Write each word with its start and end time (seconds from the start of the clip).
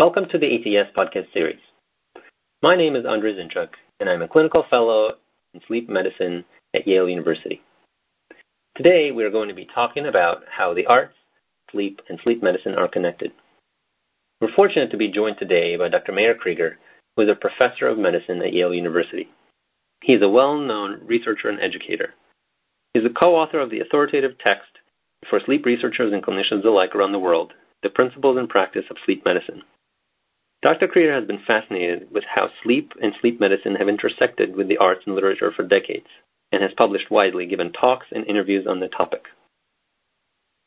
Welcome 0.00 0.26
to 0.30 0.38
the 0.38 0.46
ATS 0.46 0.96
podcast 0.96 1.32
series. 1.34 1.58
My 2.62 2.76
name 2.76 2.94
is 2.94 3.04
Andrei 3.04 3.34
Zinchuk, 3.34 3.70
and 3.98 4.08
I'm 4.08 4.22
a 4.22 4.28
clinical 4.28 4.62
fellow 4.70 5.14
in 5.52 5.60
sleep 5.66 5.88
medicine 5.88 6.44
at 6.72 6.86
Yale 6.86 7.08
University. 7.08 7.60
Today, 8.76 9.10
we 9.10 9.24
are 9.24 9.30
going 9.32 9.48
to 9.48 9.56
be 9.56 9.66
talking 9.74 10.06
about 10.06 10.44
how 10.56 10.72
the 10.72 10.86
arts, 10.86 11.16
sleep, 11.72 11.98
and 12.08 12.20
sleep 12.22 12.44
medicine 12.44 12.76
are 12.78 12.86
connected. 12.86 13.32
We're 14.40 14.54
fortunate 14.54 14.92
to 14.92 14.96
be 14.96 15.10
joined 15.10 15.34
today 15.40 15.74
by 15.76 15.88
Dr. 15.88 16.12
Meir 16.12 16.36
Kryger, 16.36 16.74
who 17.16 17.24
is 17.24 17.28
a 17.28 17.34
professor 17.34 17.88
of 17.88 17.98
medicine 17.98 18.40
at 18.40 18.52
Yale 18.52 18.72
University. 18.72 19.26
He 20.04 20.12
is 20.12 20.22
a 20.22 20.28
well-known 20.28 21.00
researcher 21.06 21.48
and 21.48 21.58
educator. 21.58 22.14
He 22.94 23.00
is 23.00 23.04
a 23.04 23.18
co-author 23.18 23.58
of 23.58 23.70
the 23.70 23.80
authoritative 23.80 24.38
text 24.38 24.70
for 25.28 25.40
sleep 25.44 25.66
researchers 25.66 26.12
and 26.12 26.22
clinicians 26.22 26.64
alike 26.64 26.94
around 26.94 27.10
the 27.10 27.18
world, 27.18 27.52
The 27.82 27.90
Principles 27.90 28.38
and 28.38 28.48
Practice 28.48 28.84
of 28.90 28.96
Sleep 29.04 29.24
Medicine. 29.24 29.62
Dr. 30.62 30.88
Kryger 30.88 31.16
has 31.16 31.26
been 31.26 31.38
fascinated 31.46 32.08
with 32.10 32.24
how 32.34 32.48
sleep 32.64 32.92
and 33.00 33.12
sleep 33.20 33.38
medicine 33.40 33.76
have 33.78 33.88
intersected 33.88 34.56
with 34.56 34.68
the 34.68 34.78
arts 34.78 35.02
and 35.06 35.14
literature 35.14 35.52
for 35.54 35.62
decades, 35.62 36.08
and 36.50 36.62
has 36.62 36.72
published 36.76 37.10
widely, 37.10 37.46
given 37.46 37.72
talks 37.72 38.06
and 38.10 38.26
interviews 38.26 38.66
on 38.68 38.80
the 38.80 38.88
topic. 38.88 39.22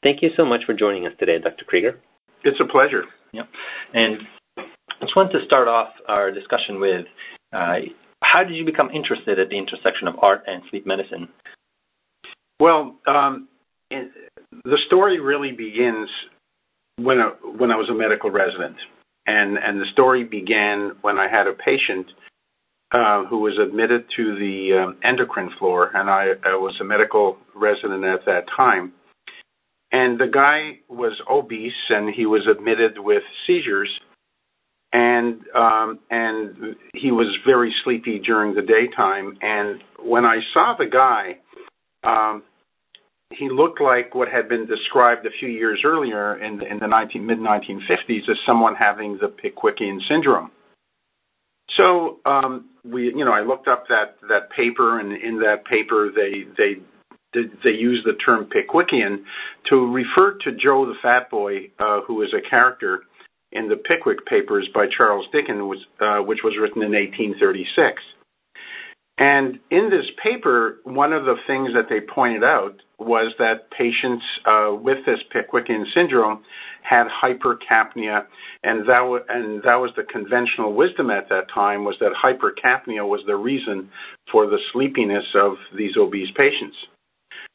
Thank 0.03 0.21
you 0.21 0.29
so 0.37 0.45
much 0.45 0.61
for 0.65 0.73
joining 0.73 1.05
us 1.05 1.13
today, 1.19 1.37
Dr. 1.43 1.65
Kryger. 1.65 1.97
It's 2.43 2.59
a 2.59 2.71
pleasure. 2.71 3.03
Yep. 3.33 3.47
And 3.93 4.17
I 4.57 4.63
just 5.01 5.15
wanted 5.15 5.37
to 5.37 5.45
start 5.45 5.67
off 5.67 5.89
our 6.07 6.31
discussion 6.31 6.79
with 6.79 7.05
uh, 7.53 7.91
how 8.23 8.43
did 8.43 8.55
you 8.55 8.65
become 8.65 8.89
interested 8.91 9.39
at 9.39 9.49
the 9.49 9.57
intersection 9.57 10.07
of 10.07 10.15
art 10.21 10.43
and 10.47 10.63
sleep 10.69 10.87
medicine? 10.87 11.27
Well, 12.59 12.95
um, 13.07 13.49
the 13.89 14.77
story 14.87 15.19
really 15.19 15.51
begins 15.51 16.09
when 16.97 17.19
I, 17.19 17.31
when 17.43 17.71
I 17.71 17.75
was 17.75 17.89
a 17.89 17.93
medical 17.93 18.31
resident 18.31 18.77
and 19.31 19.57
and 19.57 19.79
the 19.79 19.85
story 19.93 20.23
began 20.23 20.91
when 21.01 21.17
I 21.17 21.27
had 21.29 21.47
a 21.47 21.53
patient 21.53 22.07
uh, 22.91 23.25
who 23.25 23.39
was 23.39 23.57
admitted 23.57 24.03
to 24.17 24.35
the 24.35 24.83
um, 24.83 24.97
endocrine 25.03 25.51
floor, 25.57 25.91
and 25.93 26.09
I, 26.09 26.33
I 26.43 26.55
was 26.55 26.77
a 26.81 26.83
medical 26.83 27.37
resident 27.55 28.03
at 28.03 28.25
that 28.25 28.45
time. 28.55 28.93
And 29.93 30.19
the 30.19 30.27
guy 30.27 30.79
was 30.89 31.13
obese, 31.29 31.71
and 31.89 32.13
he 32.13 32.25
was 32.25 32.47
admitted 32.49 32.97
with 32.97 33.23
seizures, 33.45 33.89
and 34.93 35.41
um, 35.55 35.99
and 36.09 36.75
he 36.93 37.11
was 37.11 37.27
very 37.45 37.73
sleepy 37.83 38.19
during 38.19 38.55
the 38.55 38.61
daytime. 38.61 39.37
And 39.41 39.81
when 39.99 40.25
I 40.25 40.39
saw 40.53 40.75
the 40.77 40.89
guy, 40.91 41.37
um, 42.03 42.43
he 43.37 43.49
looked 43.49 43.81
like 43.81 44.15
what 44.15 44.27
had 44.27 44.49
been 44.49 44.65
described 44.65 45.25
a 45.25 45.29
few 45.39 45.49
years 45.49 45.81
earlier 45.85 46.41
in 46.43 46.57
the, 46.57 46.65
in 46.65 46.79
the 46.79 46.87
19, 46.87 47.25
mid 47.25 47.39
1950s 47.39 48.29
as 48.29 48.37
someone 48.45 48.75
having 48.75 49.19
the 49.19 49.27
Pickwickian 49.27 49.99
syndrome. 50.09 50.51
So 51.79 52.19
um, 52.25 52.69
we, 52.83 53.05
you 53.15 53.25
know, 53.25 53.31
I 53.31 53.41
looked 53.41 53.67
up 53.67 53.85
that 53.87 54.17
that 54.27 54.49
paper, 54.55 54.99
and 54.99 55.11
in 55.11 55.39
that 55.39 55.65
paper 55.65 56.09
they 56.13 56.43
they 56.57 56.81
they 57.33 57.69
use 57.69 58.05
the 58.05 58.13
term 58.25 58.49
Pickwickian 58.49 59.23
to 59.69 59.91
refer 59.91 60.37
to 60.43 60.51
Joe 60.51 60.85
the 60.85 60.95
Fat 61.01 61.29
Boy, 61.29 61.71
uh, 61.79 62.01
who 62.05 62.21
is 62.23 62.29
a 62.33 62.49
character 62.49 63.03
in 63.51 63.67
the 63.69 63.75
Pickwick 63.75 64.25
Papers 64.25 64.67
by 64.73 64.85
Charles 64.97 65.25
Dickens, 65.31 65.61
which, 65.63 65.79
uh, 65.99 66.19
which 66.19 66.39
was 66.43 66.55
written 66.59 66.83
in 66.83 66.91
1836. 66.91 68.01
And 69.17 69.59
in 69.69 69.89
this 69.89 70.05
paper, 70.23 70.79
one 70.83 71.13
of 71.13 71.25
the 71.25 71.35
things 71.47 71.69
that 71.75 71.87
they 71.89 71.99
pointed 72.01 72.43
out 72.43 72.75
was 73.01 73.33
that 73.39 73.69
patients 73.71 74.23
uh, 74.45 74.73
with 74.73 74.99
this 75.05 75.19
Pickwickian 75.33 75.83
syndrome 75.95 76.43
had 76.83 77.05
hypercapnia, 77.07 78.25
and 78.63 78.87
that 78.87 79.01
w- 79.01 79.23
and 79.29 79.61
that 79.63 79.75
was 79.75 79.91
the 79.95 80.03
conventional 80.03 80.73
wisdom 80.73 81.09
at 81.09 81.29
that 81.29 81.45
time 81.53 81.83
was 81.83 81.95
that 81.99 82.11
hypercapnia 82.13 83.07
was 83.07 83.21
the 83.27 83.35
reason 83.35 83.89
for 84.31 84.47
the 84.47 84.57
sleepiness 84.73 85.25
of 85.35 85.53
these 85.77 85.91
obese 85.97 86.29
patients. 86.37 86.77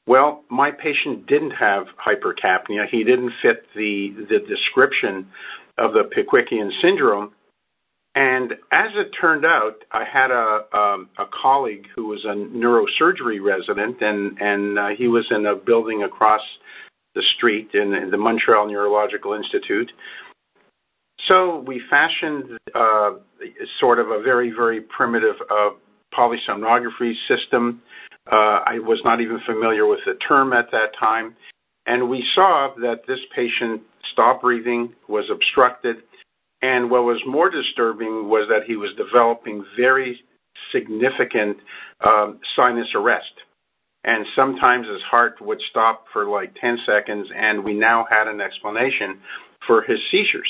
Well, 0.06 0.44
my 0.50 0.70
patient 0.70 1.26
didn't 1.26 1.52
have 1.52 1.86
hypercapnia. 1.98 2.86
He 2.90 3.02
didn't 3.04 3.32
fit 3.42 3.64
the 3.74 4.14
the 4.28 4.38
description 4.46 5.28
of 5.78 5.92
the 5.92 6.04
Pickwickian 6.04 6.70
syndrome, 6.82 7.32
and 8.16 8.52
as 8.72 8.90
it 8.96 9.08
turned 9.20 9.44
out, 9.44 9.74
I 9.92 10.04
had 10.10 10.30
a 10.30 10.76
um, 10.76 11.10
a 11.18 11.24
colleague 11.42 11.84
who 11.94 12.06
was 12.06 12.24
a 12.24 12.34
neurosurgery 12.34 13.44
resident, 13.44 13.98
and 14.00 14.38
and 14.40 14.78
uh, 14.78 14.86
he 14.96 15.06
was 15.06 15.26
in 15.30 15.44
a 15.44 15.54
building 15.54 16.02
across 16.02 16.40
the 17.14 17.22
street 17.36 17.68
in, 17.74 17.92
in 17.94 18.10
the 18.10 18.16
Montreal 18.16 18.68
Neurological 18.68 19.34
Institute. 19.34 19.92
So 21.28 21.62
we 21.66 21.82
fashioned 21.90 22.58
uh, 22.74 23.10
sort 23.80 23.98
of 23.98 24.06
a 24.06 24.22
very 24.22 24.50
very 24.50 24.80
primitive 24.80 25.36
uh, 25.50 25.76
polysomnography 26.18 27.12
system. 27.28 27.82
Uh, 28.26 28.64
I 28.64 28.78
was 28.78 28.98
not 29.04 29.20
even 29.20 29.40
familiar 29.46 29.86
with 29.86 30.00
the 30.06 30.14
term 30.26 30.54
at 30.54 30.70
that 30.70 30.96
time, 30.98 31.36
and 31.84 32.08
we 32.08 32.24
saw 32.34 32.72
that 32.80 33.02
this 33.06 33.20
patient 33.34 33.82
stopped 34.10 34.40
breathing, 34.40 34.94
was 35.06 35.24
obstructed 35.30 35.96
and 36.62 36.90
what 36.90 37.04
was 37.04 37.20
more 37.26 37.50
disturbing 37.50 38.28
was 38.28 38.48
that 38.48 38.66
he 38.66 38.76
was 38.76 38.90
developing 38.96 39.64
very 39.78 40.18
significant 40.72 41.58
um, 42.06 42.40
sinus 42.56 42.88
arrest. 42.94 43.32
And 44.04 44.24
sometimes 44.36 44.86
his 44.86 45.02
heart 45.10 45.34
would 45.40 45.58
stop 45.70 46.04
for 46.12 46.26
like 46.26 46.54
10 46.60 46.78
seconds, 46.86 47.26
and 47.34 47.64
we 47.64 47.74
now 47.74 48.06
had 48.08 48.28
an 48.28 48.40
explanation 48.40 49.20
for 49.66 49.82
his 49.82 49.98
seizures. 50.10 50.48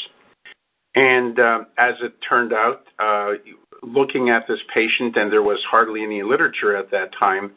And 0.94 1.38
uh, 1.38 1.58
as 1.78 1.94
it 2.02 2.14
turned 2.28 2.52
out, 2.52 2.84
uh, 2.98 3.32
looking 3.82 4.30
at 4.30 4.46
this 4.48 4.58
patient, 4.74 5.16
and 5.16 5.32
there 5.32 5.42
was 5.42 5.58
hardly 5.70 6.02
any 6.02 6.22
literature 6.22 6.76
at 6.76 6.90
that 6.90 7.10
time, 7.18 7.52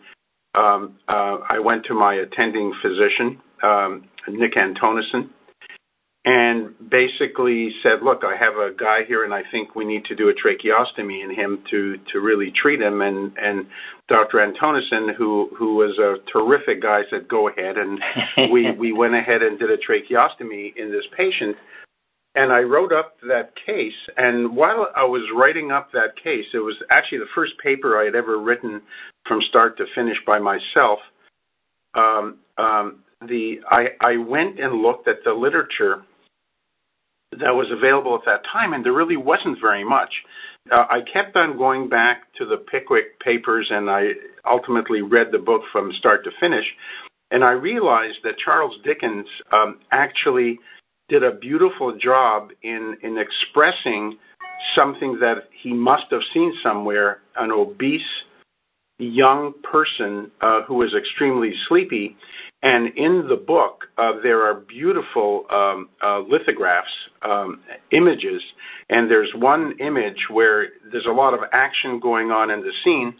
um, 0.55 0.97
uh, 1.07 1.37
I 1.49 1.59
went 1.59 1.85
to 1.85 1.93
my 1.93 2.15
attending 2.15 2.73
physician, 2.81 3.39
um, 3.63 4.05
Nick 4.27 4.53
Anthonisen, 4.55 5.29
and 6.29 6.75
basically 6.91 7.73
said, 7.81 8.03
"Look, 8.03 8.23
I 8.23 8.35
have 8.37 8.53
a 8.53 8.71
guy 8.71 9.03
here, 9.07 9.23
and 9.23 9.33
I 9.33 9.41
think 9.49 9.73
we 9.73 9.83
need 9.83 10.05
to 10.05 10.15
do 10.15 10.29
a 10.29 10.33
tracheostomy 10.33 11.23
in 11.23 11.33
him 11.33 11.63
to 11.71 11.97
to 12.11 12.19
really 12.19 12.51
treat 12.51 12.79
him." 12.79 13.01
And 13.01 13.35
and 13.37 13.65
Dr. 14.07 14.37
Anthonisen, 14.37 15.15
who 15.15 15.49
who 15.57 15.75
was 15.75 15.97
a 15.97 16.21
terrific 16.31 16.83
guy, 16.83 17.01
said, 17.09 17.27
"Go 17.27 17.47
ahead." 17.49 17.77
And 17.77 17.99
we 18.51 18.71
we 18.77 18.91
went 18.91 19.15
ahead 19.15 19.41
and 19.41 19.57
did 19.57 19.71
a 19.71 19.77
tracheostomy 19.77 20.75
in 20.77 20.91
this 20.91 21.05
patient. 21.17 21.57
And 22.35 22.53
I 22.53 22.59
wrote 22.59 22.93
up 22.93 23.17
that 23.27 23.53
case. 23.65 23.99
And 24.15 24.55
while 24.55 24.87
I 24.95 25.03
was 25.05 25.23
writing 25.35 25.71
up 25.71 25.91
that 25.93 26.15
case, 26.23 26.45
it 26.53 26.59
was 26.59 26.75
actually 26.91 27.17
the 27.17 27.33
first 27.33 27.53
paper 27.61 27.99
I 27.99 28.05
had 28.05 28.13
ever 28.13 28.37
written 28.37 28.81
from 29.27 29.39
start 29.49 29.77
to 29.77 29.85
finish 29.95 30.17
by 30.27 30.37
myself. 30.37 30.99
Um, 31.95 32.37
um, 32.59 33.03
the 33.27 33.61
I, 33.67 33.87
I 33.99 34.17
went 34.17 34.59
and 34.59 34.81
looked 34.83 35.07
at 35.07 35.23
the 35.25 35.33
literature 35.33 36.03
that 37.31 37.53
was 37.53 37.67
available 37.71 38.15
at 38.15 38.25
that 38.25 38.41
time, 38.51 38.73
and 38.73 38.83
there 38.83 38.93
really 38.93 39.17
wasn't 39.17 39.57
very 39.61 39.83
much. 39.83 40.09
Uh, 40.71 40.85
I 40.89 40.99
kept 41.13 41.35
on 41.35 41.57
going 41.57 41.89
back 41.89 42.23
to 42.37 42.45
the 42.45 42.57
Pickwick 42.57 43.19
papers, 43.23 43.67
and 43.71 43.89
I 43.89 44.09
ultimately 44.49 45.01
read 45.01 45.27
the 45.31 45.37
book 45.37 45.61
from 45.71 45.91
start 45.99 46.23
to 46.25 46.31
finish, 46.39 46.65
and 47.31 47.43
I 47.43 47.51
realized 47.51 48.17
that 48.23 48.33
Charles 48.43 48.75
Dickens 48.83 49.27
um, 49.55 49.79
actually 49.91 50.59
did 51.07 51.23
a 51.23 51.31
beautiful 51.31 51.97
job 52.01 52.49
in 52.61 52.97
in 53.03 53.17
expressing 53.17 54.17
something 54.77 55.19
that 55.21 55.49
he 55.63 55.73
must 55.73 56.05
have 56.11 56.21
seen 56.33 56.53
somewhere: 56.63 57.19
an 57.35 57.51
obese 57.51 58.01
young 58.97 59.53
person 59.71 60.29
uh, 60.41 60.61
who 60.67 60.75
was 60.75 60.93
extremely 60.97 61.53
sleepy 61.67 62.17
and 62.61 62.97
in 62.97 63.27
the 63.29 63.37
book, 63.37 63.85
uh, 63.97 64.21
there 64.21 64.45
are 64.45 64.53
beautiful 64.53 65.45
um, 65.49 65.89
uh, 66.03 66.19
lithographs, 66.19 66.89
um, 67.21 67.61
images, 67.91 68.41
and 68.89 69.09
there's 69.09 69.31
one 69.33 69.75
image 69.79 70.17
where 70.31 70.67
there's 70.91 71.07
a 71.09 71.13
lot 71.13 71.33
of 71.33 71.39
action 71.53 71.99
going 72.01 72.31
on 72.31 72.51
in 72.51 72.59
the 72.59 72.71
scene, 72.83 73.13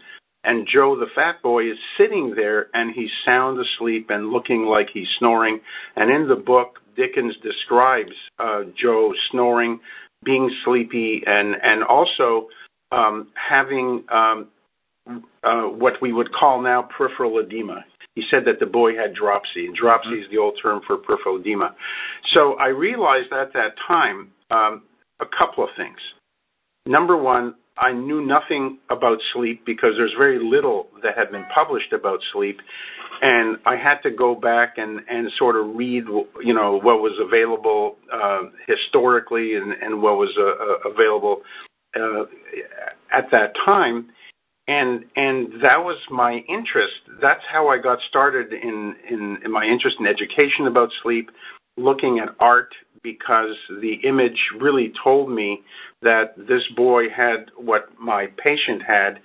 and 0.44 0.66
Joe 0.72 0.96
the 0.96 1.06
fat 1.14 1.42
boy 1.42 1.70
is 1.70 1.78
sitting 1.98 2.34
there 2.34 2.68
and 2.74 2.94
he's 2.94 3.10
sound 3.28 3.58
asleep 3.58 4.06
and 4.10 4.30
looking 4.30 4.64
like 4.64 4.86
he's 4.92 5.08
snoring. 5.18 5.60
And 5.96 6.10
in 6.10 6.28
the 6.28 6.42
book, 6.42 6.78
Dickens 6.96 7.36
describes 7.42 8.12
uh, 8.38 8.62
Joe 8.80 9.12
snoring, 9.30 9.80
being 10.24 10.50
sleepy, 10.64 11.22
and 11.26 11.54
and 11.62 11.82
also 11.82 12.48
um, 12.92 13.28
having 13.34 14.04
um, 14.12 14.48
uh, 15.44 15.68
what 15.68 15.94
we 16.02 16.12
would 16.12 16.28
call 16.32 16.62
now 16.62 16.88
peripheral 16.96 17.38
edema 17.38 17.84
he 18.14 18.22
said 18.32 18.44
that 18.46 18.58
the 18.58 18.66
boy 18.66 18.96
had 18.96 19.14
dropsy, 19.14 19.66
and 19.66 19.74
dropsy 19.74 20.18
is 20.20 20.30
the 20.30 20.38
old 20.38 20.58
term 20.62 20.80
for 20.86 20.96
peripheral. 20.96 21.40
So 22.36 22.54
I 22.54 22.68
realized 22.68 23.32
at 23.32 23.52
that 23.52 23.74
time 23.86 24.32
um, 24.50 24.82
a 25.20 25.26
couple 25.26 25.64
of 25.64 25.70
things. 25.76 25.98
Number 26.86 27.16
one, 27.16 27.54
I 27.78 27.92
knew 27.92 28.24
nothing 28.24 28.78
about 28.90 29.18
sleep 29.32 29.64
because 29.64 29.90
there's 29.96 30.14
very 30.18 30.38
little 30.42 30.88
that 31.02 31.16
had 31.16 31.30
been 31.30 31.44
published 31.54 31.92
about 31.92 32.18
sleep, 32.32 32.58
and 33.22 33.58
I 33.64 33.76
had 33.76 34.00
to 34.02 34.10
go 34.10 34.34
back 34.34 34.74
and 34.76 35.00
and 35.08 35.30
sort 35.38 35.56
of 35.56 35.76
read, 35.76 36.04
you 36.42 36.54
know, 36.54 36.74
what 36.74 37.00
was 37.00 37.16
available 37.20 37.96
uh, 38.12 38.50
historically 38.66 39.54
and 39.54 39.72
and 39.72 40.02
what 40.02 40.16
was 40.16 40.34
uh, 40.38 40.88
uh 40.88 40.92
available 40.92 41.42
uh, 41.96 42.22
at 43.12 43.30
that 43.32 43.52
time, 43.64 44.10
and 44.70 45.04
and 45.16 45.62
that 45.62 45.82
was 45.82 45.98
my 46.10 46.34
interest. 46.48 46.94
That's 47.20 47.42
how 47.52 47.68
I 47.68 47.78
got 47.78 47.98
started 48.08 48.52
in 48.52 48.94
in, 49.10 49.38
in 49.44 49.50
my 49.50 49.64
interest 49.64 49.96
in 49.98 50.06
education 50.06 50.68
about 50.68 50.90
sleep, 51.02 51.30
looking 51.76 52.20
at 52.22 52.36
art 52.38 52.72
because 53.02 53.56
the 53.80 53.94
image 54.08 54.38
really 54.60 54.92
told 55.02 55.30
me 55.30 55.60
that 56.02 56.36
this 56.36 56.62
boy 56.76 57.04
had 57.14 57.50
what 57.56 57.88
my 57.98 58.26
patient 58.36 58.82
had 58.86 59.18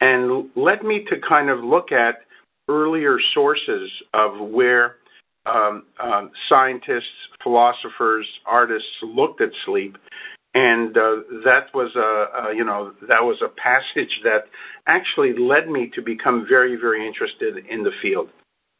and 0.00 0.48
led 0.56 0.82
me 0.82 1.04
to 1.10 1.16
kind 1.28 1.50
of 1.50 1.62
look 1.62 1.92
at 1.92 2.22
earlier 2.68 3.18
sources 3.34 3.90
of 4.14 4.48
where 4.48 4.96
um, 5.44 5.84
um, 6.02 6.30
scientists, 6.48 7.18
philosophers, 7.42 8.26
artists 8.46 8.88
looked 9.02 9.40
at 9.40 9.50
sleep. 9.64 9.96
And 10.56 10.96
uh, 10.96 11.20
that 11.44 11.68
was 11.74 11.92
a, 11.96 12.56
you 12.56 12.64
know, 12.64 12.92
that 13.12 13.20
was 13.20 13.36
a 13.44 13.48
passage 13.48 14.24
that 14.24 14.48
actually 14.88 15.34
led 15.36 15.68
me 15.68 15.90
to 15.94 16.00
become 16.00 16.46
very, 16.48 16.76
very 16.76 17.06
interested 17.06 17.60
in 17.68 17.82
the 17.84 17.92
field. 18.00 18.28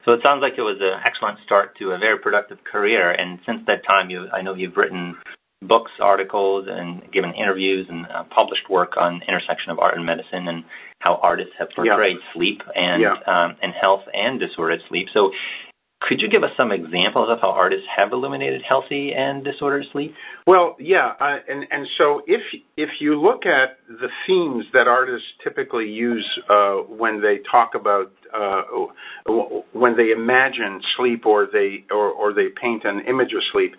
So 0.07 0.13
it 0.13 0.21
sounds 0.25 0.41
like 0.41 0.55
it 0.57 0.63
was 0.63 0.79
an 0.81 1.03
excellent 1.05 1.39
start 1.45 1.77
to 1.79 1.91
a 1.91 1.99
very 1.99 2.19
productive 2.19 2.65
career. 2.65 3.11
And 3.11 3.41
since 3.45 3.61
that 3.67 3.85
time, 3.85 4.09
you, 4.09 4.25
I 4.33 4.41
know 4.41 4.55
you've 4.55 4.77
written 4.77 5.17
books, 5.61 5.91
articles, 6.01 6.67
and 6.69 7.13
given 7.13 7.35
interviews 7.35 7.87
and 7.91 8.07
uh, 8.07 8.25
published 8.35 8.71
work 8.71 8.97
on 8.97 9.21
intersection 9.29 9.71
of 9.71 9.79
art 9.79 9.97
and 9.97 10.07
medicine 10.07 10.49
and 10.49 10.65
how 11.01 11.17
artists 11.23 11.53
have 11.59 11.69
portrayed 11.75 12.17
yeah. 12.17 12.33
sleep 12.33 12.63
and 12.75 13.03
yeah. 13.03 13.21
um, 13.27 13.57
and 13.61 13.73
health 13.79 14.05
and 14.15 14.41
disordered 14.41 14.81
sleep. 14.89 15.09
So 15.13 15.31
could 16.07 16.21
you 16.21 16.29
give 16.29 16.45
us 16.45 16.51
some 16.57 16.71
examples 16.71 17.29
of 17.31 17.39
how 17.41 17.51
artists 17.51 17.87
have 17.97 18.13
illuminated 18.13 18.63
healthy 18.67 19.13
and 19.17 19.43
disordered 19.45 19.85
sleep? 19.93 20.15
Well, 20.47 20.77
yeah, 20.79 21.13
uh, 21.21 21.39
and 21.49 21.67
and 21.71 21.87
so 21.99 22.23
if 22.27 22.43
if 22.77 22.91
you 23.01 23.21
look 23.21 23.43
at 23.45 23.79
the 23.89 24.09
themes 24.27 24.65
that 24.73 24.87
artists 24.87 25.27
typically 25.43 25.87
use 25.87 26.27
uh, 26.49 26.77
when 26.89 27.21
they 27.21 27.41
talk 27.51 27.73
about 27.75 28.13
uh, 28.33 28.63
when 29.73 29.97
they 29.97 30.11
imagine 30.13 30.81
sleep 30.97 31.27
or 31.27 31.49
they 31.53 31.85
or, 31.91 32.11
or 32.11 32.33
they 32.33 32.49
paint 32.61 32.85
an 32.85 33.03
image 33.09 33.33
of 33.35 33.43
sleep, 33.53 33.75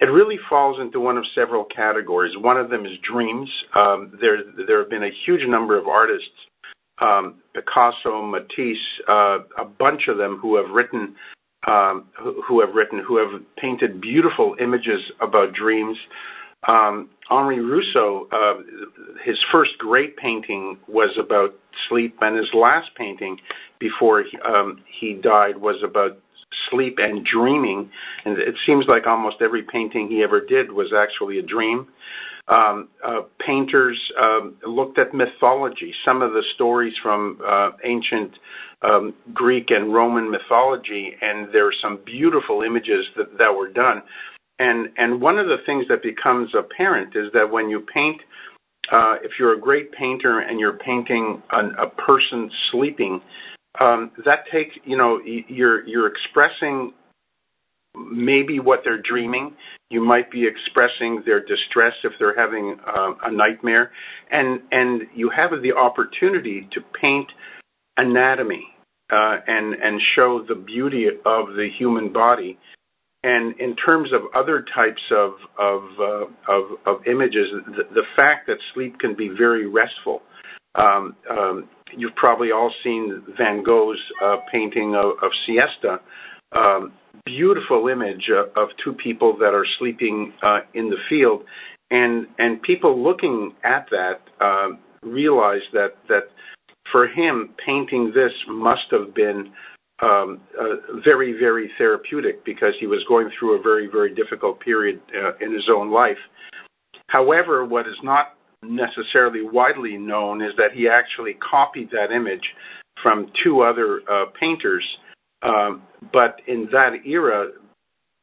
it 0.00 0.06
really 0.06 0.38
falls 0.48 0.78
into 0.80 1.00
one 1.00 1.16
of 1.16 1.24
several 1.34 1.64
categories. 1.64 2.32
One 2.36 2.56
of 2.56 2.70
them 2.70 2.86
is 2.86 2.92
dreams. 3.10 3.50
Um, 3.74 4.12
there 4.20 4.38
there 4.66 4.78
have 4.78 4.90
been 4.90 5.04
a 5.04 5.14
huge 5.26 5.42
number 5.48 5.76
of 5.76 5.88
artists, 5.88 6.38
um, 7.00 7.42
Picasso, 7.52 8.22
Matisse, 8.22 8.76
uh, 9.08 9.38
a 9.58 9.64
bunch 9.64 10.02
of 10.08 10.18
them 10.18 10.38
who 10.40 10.56
have 10.56 10.70
written 10.72 11.16
um, 11.66 12.04
who, 12.20 12.42
who, 12.46 12.60
have 12.60 12.74
written, 12.74 13.02
who 13.06 13.16
have 13.18 13.40
painted 13.60 14.00
beautiful 14.00 14.56
images 14.60 15.00
about 15.20 15.54
dreams. 15.54 15.96
Um, 16.66 17.10
Henri 17.30 17.60
Rousseau, 17.60 18.28
uh, 18.32 18.62
his 19.24 19.36
first 19.52 19.72
great 19.78 20.16
painting 20.16 20.78
was 20.88 21.16
about 21.18 21.54
sleep, 21.88 22.16
and 22.20 22.36
his 22.36 22.48
last 22.54 22.88
painting 22.96 23.38
before 23.78 24.22
he, 24.22 24.38
um, 24.46 24.82
he 25.00 25.14
died 25.14 25.58
was 25.58 25.82
about 25.84 26.18
sleep 26.74 26.96
and 26.98 27.24
dreaming. 27.24 27.90
And 28.24 28.38
it 28.38 28.54
seems 28.66 28.86
like 28.88 29.06
almost 29.06 29.36
every 29.40 29.62
painting 29.62 30.08
he 30.08 30.22
ever 30.22 30.40
did 30.40 30.72
was 30.72 30.92
actually 30.96 31.38
a 31.38 31.42
dream. 31.42 31.88
Um, 32.46 32.88
uh, 33.02 33.22
painters 33.46 33.98
um, 34.20 34.56
looked 34.66 34.98
at 34.98 35.14
mythology. 35.14 35.94
Some 36.04 36.20
of 36.20 36.32
the 36.32 36.42
stories 36.54 36.92
from 37.02 37.38
uh, 37.46 37.70
ancient 37.84 38.32
um, 38.82 39.14
Greek 39.32 39.66
and 39.70 39.94
Roman 39.94 40.30
mythology, 40.30 41.12
and 41.22 41.48
there 41.54 41.66
are 41.66 41.74
some 41.82 42.00
beautiful 42.04 42.62
images 42.62 43.06
that, 43.16 43.38
that 43.38 43.54
were 43.56 43.68
done. 43.68 44.02
And 44.58 44.88
and 44.98 45.20
one 45.20 45.38
of 45.38 45.46
the 45.46 45.56
things 45.66 45.86
that 45.88 46.02
becomes 46.02 46.50
apparent 46.56 47.16
is 47.16 47.32
that 47.32 47.50
when 47.50 47.70
you 47.70 47.80
paint, 47.92 48.20
uh, 48.92 49.14
if 49.24 49.32
you're 49.38 49.54
a 49.54 49.60
great 49.60 49.90
painter 49.92 50.40
and 50.40 50.60
you're 50.60 50.78
painting 50.78 51.42
an, 51.50 51.74
a 51.80 51.88
person 51.88 52.50
sleeping, 52.70 53.20
that 54.24 54.44
takes 54.52 54.74
you 54.84 54.96
know 54.96 55.20
you're 55.48 55.86
you're 55.86 56.06
expressing 56.06 56.92
maybe 57.96 58.60
what 58.60 58.80
they're 58.84 59.02
dreaming. 59.02 59.54
You 59.90 60.04
might 60.04 60.30
be 60.30 60.46
expressing 60.46 61.22
their 61.24 61.40
distress 61.40 61.92
if 62.02 62.12
they're 62.18 62.36
having 62.36 62.76
uh, 62.86 63.12
a 63.24 63.32
nightmare, 63.32 63.90
and 64.30 64.60
and 64.70 65.02
you 65.14 65.30
have 65.34 65.50
the 65.62 65.72
opportunity 65.72 66.68
to 66.72 66.80
paint 67.00 67.28
anatomy 67.96 68.66
uh, 69.10 69.36
and 69.46 70.00
show 70.16 70.44
the 70.48 70.54
beauty 70.54 71.06
of 71.08 71.48
the 71.48 71.68
human 71.78 72.12
body. 72.12 72.58
And 73.22 73.58
in 73.58 73.74
terms 73.76 74.10
of 74.12 74.22
other 74.34 74.64
types 74.74 75.02
of 75.10 75.32
of 75.58 75.82
uh, 76.86 77.10
images, 77.10 77.48
the, 77.66 77.84
the, 77.94 78.02
fact 78.16 78.46
that 78.48 78.56
sleep 78.74 78.98
can 78.98 79.14
be 79.16 79.28
very 79.28 79.66
restful. 79.66 80.22
Um, 81.94 82.00
um, 82.00 82.00
you've 82.00 82.14
probably 82.16 82.50
all 82.52 82.72
seen 82.82 83.22
Van 83.36 83.62
Gogh's 83.62 83.98
uh, 84.22 84.36
painting 84.52 84.94
of, 84.94 85.30
Siesta. 85.46 86.00
Um, 86.52 86.92
beautiful 87.24 87.88
image 87.88 88.30
of, 88.30 88.48
of, 88.56 88.68
two 88.84 88.92
people 88.92 89.36
that 89.38 89.54
are 89.54 89.66
sleeping 89.78 90.32
uh, 90.42 90.60
in 90.74 90.90
the 90.90 90.96
field, 91.08 91.42
and 91.90 92.26
and 92.38 92.62
people 92.62 93.02
looking 93.02 93.54
at 93.64 93.86
that 93.90 94.20
uh, 94.40 94.68
realize 95.02 95.62
that 95.72 95.96
that 96.08 96.28
for 96.92 97.06
him, 97.06 97.54
painting 97.64 98.12
this 98.14 98.32
must 98.48 98.84
have 98.90 99.14
been 99.14 99.52
um, 100.02 100.40
uh, 100.58 101.00
very, 101.04 101.32
very 101.32 101.70
therapeutic 101.78 102.44
because 102.44 102.74
he 102.78 102.86
was 102.86 103.04
going 103.08 103.30
through 103.38 103.58
a 103.58 103.62
very, 103.62 103.86
very 103.86 104.14
difficult 104.14 104.60
period 104.60 105.00
uh, 105.14 105.32
in 105.40 105.52
his 105.52 105.64
own 105.74 105.90
life. 105.90 106.18
However, 107.08 107.64
what 107.64 107.86
is 107.86 107.96
not 108.02 108.33
necessarily 108.68 109.42
widely 109.42 109.96
known 109.96 110.42
is 110.42 110.52
that 110.56 110.72
he 110.74 110.88
actually 110.88 111.34
copied 111.34 111.90
that 111.90 112.14
image 112.14 112.44
from 113.02 113.30
two 113.44 113.62
other 113.62 114.00
uh, 114.10 114.26
painters. 114.38 114.84
Um, 115.42 115.82
but 116.12 116.40
in 116.46 116.68
that 116.72 117.06
era, 117.06 117.48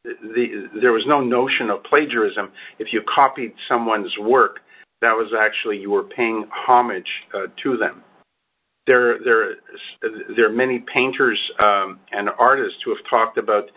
the, 0.04 0.70
there 0.82 0.92
was 0.92 1.04
no 1.08 1.22
notion 1.22 1.70
of 1.70 1.84
plagiarism. 1.84 2.52
If 2.80 2.88
you 2.92 3.02
copied 3.14 3.54
someone's 3.70 4.12
work, 4.20 4.58
that 5.02 5.14
was 5.14 5.32
actually 5.38 5.78
you 5.78 5.92
were 5.92 6.04
paying 6.04 6.46
homage 6.68 7.08
uh, 7.34 7.48
to 7.64 7.78
them 7.78 8.04
there 8.88 9.20
there 9.24 9.56
there 10.36 10.48
are 10.48 10.54
many 10.54 10.84
painters 10.96 11.40
um, 11.60 12.00
and 12.12 12.30
artists 12.40 12.80
who 12.84 12.96
have 12.96 13.04
talked 13.10 13.38
about 13.38 13.70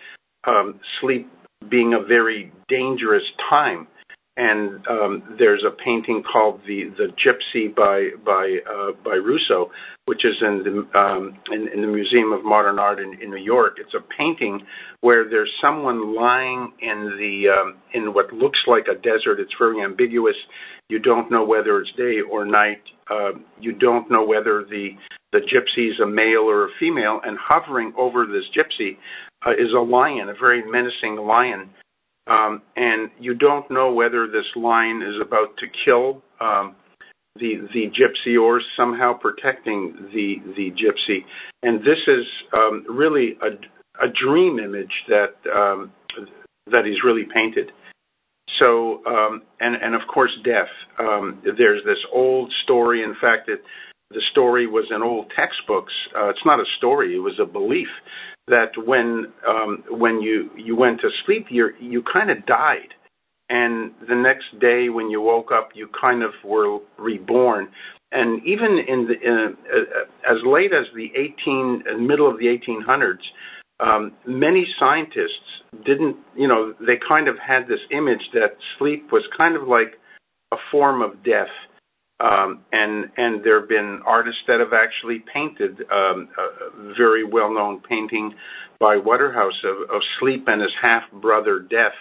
um, 0.47 0.81
sleep 1.01 1.31
being 1.71 1.95
a 1.95 2.07
very 2.07 2.53
dangerous 2.69 3.23
time. 3.51 3.87
And 4.37 4.85
um, 4.89 5.37
there's 5.39 5.65
a 5.65 5.71
painting 5.71 6.25
called 6.31 6.61
the 6.67 6.91
the 6.99 7.07
Gypsy 7.23 7.73
by 7.73 8.11
by 8.25 8.59
uh, 8.69 8.91
by 9.05 9.15
Rousseau, 9.15 9.71
which 10.07 10.25
is 10.25 10.35
in 10.41 10.65
the 10.65 10.99
um, 10.99 11.39
in, 11.53 11.69
in 11.73 11.83
the 11.83 11.87
Museum 11.87 12.33
of 12.33 12.45
Modern 12.45 12.81
Art 12.81 12.99
in, 12.99 13.15
in 13.23 13.31
New 13.31 13.43
York. 13.43 13.75
It's 13.79 13.95
a 13.95 14.03
painting 14.19 14.67
where 15.03 15.29
there's 15.31 15.53
someone 15.63 16.17
lying 16.17 16.73
in 16.81 17.17
the 17.17 17.49
um, 17.49 17.77
in 17.93 18.13
what 18.13 18.33
looks 18.33 18.59
like 18.67 18.87
a 18.91 18.97
desert. 18.97 19.39
It's 19.39 19.55
very 19.57 19.81
ambiguous. 19.85 20.37
You 20.89 20.99
don't 20.99 21.31
know 21.31 21.45
whether 21.45 21.81
it's 21.81 21.93
day 21.97 22.17
or 22.29 22.45
night. 22.45 22.83
Uh, 23.09 23.39
you 23.61 23.73
don't 23.73 24.11
know 24.11 24.25
whether 24.27 24.65
the 24.69 24.91
the 25.33 25.41
gypsy 25.41 25.91
is 25.91 26.01
a 26.03 26.07
male 26.07 26.49
or 26.49 26.67
a 26.67 26.71
female, 26.81 27.21
and 27.25 27.39
hovering 27.41 27.93
over 27.97 28.27
this 28.27 28.45
gypsy 28.57 28.97
uh, 29.47 29.53
is 29.53 29.73
a 29.77 29.81
lion, 29.81 30.29
a 30.29 30.35
very 30.35 30.63
menacing 30.69 31.17
lion. 31.25 31.71
Um, 32.27 32.63
and 32.77 33.11
you 33.21 33.35
don't 33.35 33.71
know 33.71 33.93
whether 33.93 34.27
this 34.27 34.47
lion 34.57 35.03
is 35.03 35.21
about 35.21 35.57
to 35.59 35.67
kill 35.85 36.23
um, 36.41 36.75
the 37.37 37.69
the 37.75 37.91
gypsy 37.91 38.41
or 38.41 38.63
somehow 38.77 39.13
protecting 39.13 39.95
the 40.13 40.37
the 40.57 40.71
gypsy. 40.71 41.25
And 41.63 41.81
this 41.81 42.01
is 42.07 42.25
um, 42.55 42.85
really 42.89 43.37
a, 43.43 44.05
a 44.05 44.09
dream 44.09 44.59
image 44.59 44.93
that 45.09 45.35
that 46.71 46.85
he's 46.87 47.05
really 47.05 47.27
painted. 47.35 47.71
So, 48.63 49.03
and 49.61 49.77
and 49.83 49.95
of 49.95 50.03
course, 50.13 50.31
death. 50.45 50.73
There's 51.59 51.85
this 51.85 51.99
old 52.13 52.53
story. 52.63 53.03
In 53.03 53.15
fact, 53.21 53.49
it, 53.51 53.61
the 54.11 54.23
story 54.31 54.67
was 54.67 54.87
in 54.95 55.03
old 55.03 55.31
textbooks. 55.37 55.93
Uh, 56.17 56.29
it's 56.29 56.47
not 56.47 56.61
a 56.61 56.65
story; 56.79 57.17
it 57.17 57.19
was 57.19 57.39
a 57.39 57.45
belief 57.45 57.89
that 58.49 58.73
when 58.77 59.33
um, 59.49 59.85
when 59.91 60.21
you 60.21 60.77
went 60.77 61.01
to 61.01 61.09
sleep, 61.25 61.47
you 61.51 61.71
you 61.81 62.03
kind 62.13 62.31
of 62.31 62.45
died, 62.47 62.93
and 63.49 63.93
the 64.09 64.15
next 64.15 64.61
day 64.61 64.89
when 64.89 65.11
you 65.11 65.21
woke 65.21 65.51
up, 65.53 65.71
you 65.75 65.89
kind 65.99 66.23
of 66.23 66.31
were 66.45 66.79
reborn. 66.99 67.69
And 68.13 68.41
even 68.47 68.79
in 68.87 69.09
the 69.09 69.15
in, 69.21 69.57
uh, 69.73 70.31
as 70.31 70.39
late 70.47 70.73
as 70.73 70.87
the 70.95 71.09
18 71.17 72.07
middle 72.07 72.31
of 72.31 72.39
the 72.39 72.47
1800s, 72.47 73.19
um, 73.81 74.13
many 74.27 74.67
scientists 74.79 75.65
didn't, 75.85 76.17
you 76.37 76.47
know, 76.47 76.75
they 76.81 76.95
kind 77.07 77.29
of 77.29 77.37
had 77.45 77.67
this 77.67 77.81
image 77.91 78.23
that 78.33 78.57
sleep 78.79 79.11
was 79.11 79.25
kind 79.37 79.57
of 79.57 79.67
like 79.67 79.95
a 80.53 80.57
form 80.71 81.03
of 81.03 81.25
death. 81.25 81.51
Um, 82.21 82.61
and 82.71 83.07
and 83.17 83.45
there 83.45 83.59
have 83.61 83.69
been 83.69 84.01
artists 84.07 84.41
that 84.47 84.61
have 84.61 84.73
actually 84.73 85.25
painted 85.33 85.81
um, 85.91 86.29
a 86.39 86.95
very 86.97 87.25
well-known 87.25 87.83
painting 87.89 88.33
by 88.79 88.97
Waterhouse 88.97 89.61
of, 89.65 90.01
Sleep 90.21 90.45
and 90.47 90.63
his 90.63 90.71
half 90.81 91.03
brother 91.21 91.59
Death, 91.59 91.97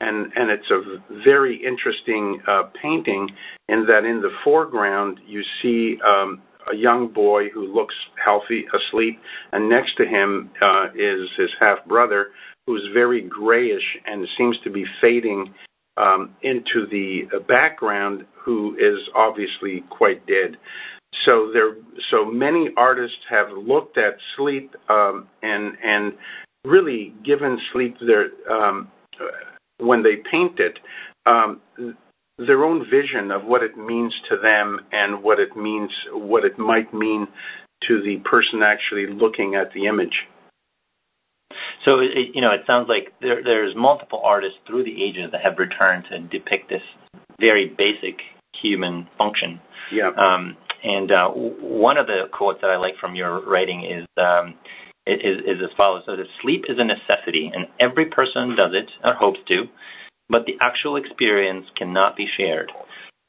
and 0.00 0.32
and 0.36 0.50
it's 0.50 0.70
a 0.70 1.02
very 1.24 1.56
interesting 1.56 2.40
uh, 2.46 2.70
painting 2.80 3.28
in 3.68 3.86
that 3.88 4.04
in 4.04 4.20
the 4.20 4.30
foreground 4.44 5.18
you 5.26 5.42
see 5.60 5.98
um, 6.06 6.40
a 6.72 6.76
young 6.76 7.12
boy 7.12 7.48
who 7.52 7.74
looks 7.74 7.94
healthy 8.24 8.64
asleep, 8.72 9.18
and 9.50 9.68
next 9.68 9.96
to 9.96 10.04
him 10.04 10.50
uh, 10.62 10.86
is 10.94 11.28
his 11.36 11.50
half 11.58 11.84
brother 11.86 12.28
who's 12.66 12.86
very 12.92 13.22
grayish 13.22 13.96
and 14.06 14.28
seems 14.36 14.56
to 14.62 14.70
be 14.70 14.84
fading 15.00 15.52
into 16.42 16.86
the 16.90 17.22
background, 17.48 18.24
who 18.44 18.74
is 18.76 19.00
obviously 19.14 19.84
quite 19.90 20.26
dead. 20.26 20.56
So 21.26 21.50
there, 21.52 21.74
so 22.10 22.24
many 22.24 22.70
artists 22.76 23.18
have 23.28 23.48
looked 23.50 23.98
at 23.98 24.14
sleep 24.36 24.74
um, 24.88 25.28
and 25.42 25.76
and 25.82 26.12
really 26.64 27.14
given 27.24 27.58
sleep 27.72 27.96
their 28.00 28.28
um, 28.50 28.88
when 29.78 30.02
they 30.02 30.16
paint 30.30 30.58
it 30.58 30.78
um, 31.26 31.60
their 32.38 32.64
own 32.64 32.84
vision 32.88 33.30
of 33.30 33.44
what 33.44 33.62
it 33.62 33.76
means 33.76 34.14
to 34.30 34.36
them 34.36 34.80
and 34.92 35.22
what 35.22 35.40
it 35.40 35.56
means 35.56 35.90
what 36.12 36.44
it 36.44 36.58
might 36.58 36.92
mean 36.94 37.26
to 37.86 38.02
the 38.02 38.18
person 38.28 38.62
actually 38.62 39.06
looking 39.06 39.54
at 39.54 39.72
the 39.72 39.86
image. 39.86 40.26
So 41.84 42.00
it, 42.00 42.34
you 42.34 42.40
know, 42.40 42.50
it 42.52 42.62
sounds 42.66 42.88
like 42.88 43.12
there, 43.20 43.42
there's 43.42 43.74
multiple 43.76 44.20
artists 44.24 44.58
through 44.66 44.84
the 44.84 45.02
ages 45.02 45.30
that 45.32 45.40
have 45.42 45.58
returned 45.58 46.04
to 46.10 46.18
depict 46.20 46.68
this 46.68 46.82
very 47.38 47.66
basic 47.66 48.18
human 48.60 49.06
function. 49.16 49.60
Yeah. 49.92 50.10
Um, 50.16 50.56
and 50.82 51.10
uh, 51.10 51.28
one 51.30 51.98
of 51.98 52.06
the 52.06 52.28
quotes 52.32 52.60
that 52.60 52.70
I 52.70 52.76
like 52.76 52.94
from 53.00 53.14
your 53.14 53.44
writing 53.46 53.84
is, 53.84 54.06
um, 54.16 54.54
is 55.06 55.38
is 55.46 55.58
as 55.62 55.76
follows: 55.76 56.02
"So 56.06 56.16
that 56.16 56.26
sleep 56.42 56.64
is 56.68 56.78
a 56.78 56.84
necessity, 56.84 57.50
and 57.52 57.66
every 57.80 58.06
person 58.06 58.54
does 58.56 58.72
it 58.74 58.90
or 59.02 59.14
hopes 59.14 59.40
to, 59.48 59.64
but 60.28 60.44
the 60.46 60.54
actual 60.60 60.96
experience 60.96 61.66
cannot 61.76 62.16
be 62.16 62.26
shared." 62.36 62.70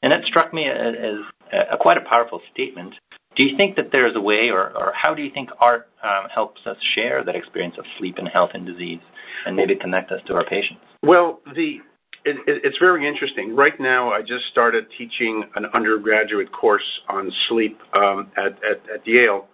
And 0.02 0.12
that 0.12 0.20
struck 0.28 0.54
me 0.54 0.68
as, 0.68 0.94
as 0.94 1.18
a, 1.52 1.74
a 1.74 1.78
quite 1.78 1.96
a 1.96 2.08
powerful 2.08 2.40
statement. 2.52 2.94
Do 3.40 3.46
you 3.46 3.56
think 3.56 3.76
that 3.76 3.88
there's 3.90 4.14
a 4.14 4.20
way, 4.20 4.50
or, 4.52 4.68
or 4.76 4.92
how 4.92 5.14
do 5.14 5.22
you 5.22 5.30
think 5.32 5.48
art 5.62 5.88
um, 6.04 6.28
helps 6.28 6.60
us 6.66 6.76
share 6.94 7.24
that 7.24 7.34
experience 7.34 7.74
of 7.78 7.86
sleep 7.98 8.16
and 8.18 8.28
health 8.28 8.50
and 8.52 8.66
disease, 8.66 9.00
and 9.46 9.56
maybe 9.56 9.76
connect 9.80 10.12
us 10.12 10.20
to 10.26 10.34
our 10.34 10.44
patients? 10.44 10.84
Well, 11.02 11.40
the 11.46 11.78
it, 12.26 12.36
it, 12.46 12.60
it's 12.64 12.76
very 12.78 13.08
interesting. 13.08 13.56
Right 13.56 13.72
now, 13.80 14.10
I 14.12 14.20
just 14.20 14.44
started 14.52 14.84
teaching 14.98 15.44
an 15.54 15.64
undergraduate 15.72 16.52
course 16.52 16.84
on 17.08 17.32
sleep 17.48 17.78
um, 17.94 18.30
at, 18.36 18.52
at, 18.62 18.84
at 18.94 19.06
Yale, 19.06 19.48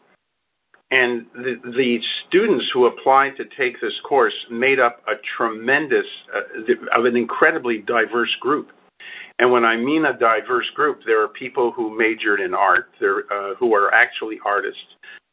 and 0.90 1.26
the, 1.33 1.55
the 1.62 1.99
students 2.26 2.64
who 2.75 2.87
applied 2.87 3.37
to 3.37 3.45
take 3.45 3.81
this 3.81 3.95
course 4.09 4.35
made 4.50 4.81
up 4.81 5.00
a 5.07 5.12
tremendous, 5.38 6.07
uh, 6.35 6.99
of 6.99 7.05
an 7.05 7.16
incredibly 7.16 7.85
diverse 7.87 8.35
group. 8.40 8.66
And 9.38 9.52
when 9.52 9.64
I 9.64 9.76
mean 9.76 10.05
a 10.05 10.19
diverse 10.19 10.69
group, 10.75 11.00
there 11.05 11.23
are 11.23 11.28
people 11.28 11.73
who 11.73 11.97
majored 11.97 12.40
in 12.40 12.55
art, 12.55 12.88
there, 13.00 13.25
uh, 13.31 13.55
who 13.57 13.75
are 13.75 13.93
actually 13.93 14.38
artists. 14.45 14.81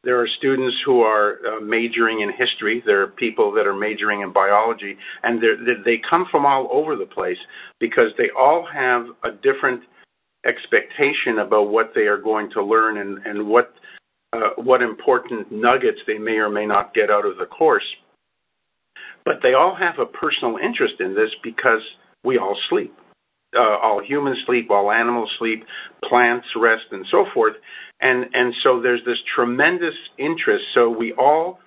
There 0.04 0.20
are 0.20 0.28
students 0.38 0.76
who 0.86 1.02
are 1.02 1.40
uh, 1.48 1.62
majoring 1.62 2.20
in 2.20 2.30
history. 2.30 2.84
There 2.86 3.02
are 3.04 3.08
people 3.08 3.54
that 3.54 3.66
are 3.66 3.74
majoring 3.74 4.20
in 4.20 4.34
biology, 4.34 4.98
and 5.24 5.42
they 5.86 6.02
come 6.10 6.26
from 6.30 6.46
all 6.46 6.68
over 6.74 6.98
the 6.98 7.06
place 7.06 7.38
because 7.80 8.12
they 8.18 8.30
all 8.38 8.68
have 8.72 9.06
a 9.24 9.32
different 9.32 9.82
expectation 10.46 11.40
about 11.40 11.70
what 11.70 11.92
they 11.96 12.02
are 12.02 12.18
going 12.18 12.50
to 12.52 12.62
learn 12.62 12.98
and, 12.98 13.26
and 13.26 13.48
what 13.48 13.74
uh, 14.34 14.50
what 14.58 14.82
important 14.82 15.50
nuggets 15.52 16.00
they 16.08 16.18
may 16.18 16.34
or 16.34 16.50
may 16.50 16.66
not 16.66 16.94
get 16.94 17.10
out 17.10 17.26
of 17.26 17.38
the 17.38 17.46
course. 17.46 17.86
But 19.24 19.36
they 19.42 19.54
all 19.54 19.78
have 19.80 20.00
a 20.00 20.12
personal 20.12 20.58
interest 20.58 20.96
in 21.00 21.14
this 21.14 21.30
because 21.44 21.82
we 22.26 22.38
all 22.38 22.58
sleep 22.70 22.94
uh, 23.56 23.78
all 23.82 24.02
humans 24.06 24.38
sleep, 24.46 24.70
all 24.70 24.92
animals 24.92 25.30
sleep, 25.40 25.64
plants 26.08 26.48
rest, 26.56 26.84
and 26.92 27.06
so 27.12 27.26
forth. 27.34 27.54
And 28.02 28.26
and 28.34 28.54
so 28.64 28.82
there's 28.82 29.02
this 29.06 29.18
tremendous 29.36 29.96
interest. 30.18 30.64
So 30.74 30.90
we 30.90 31.14
all 31.14 31.60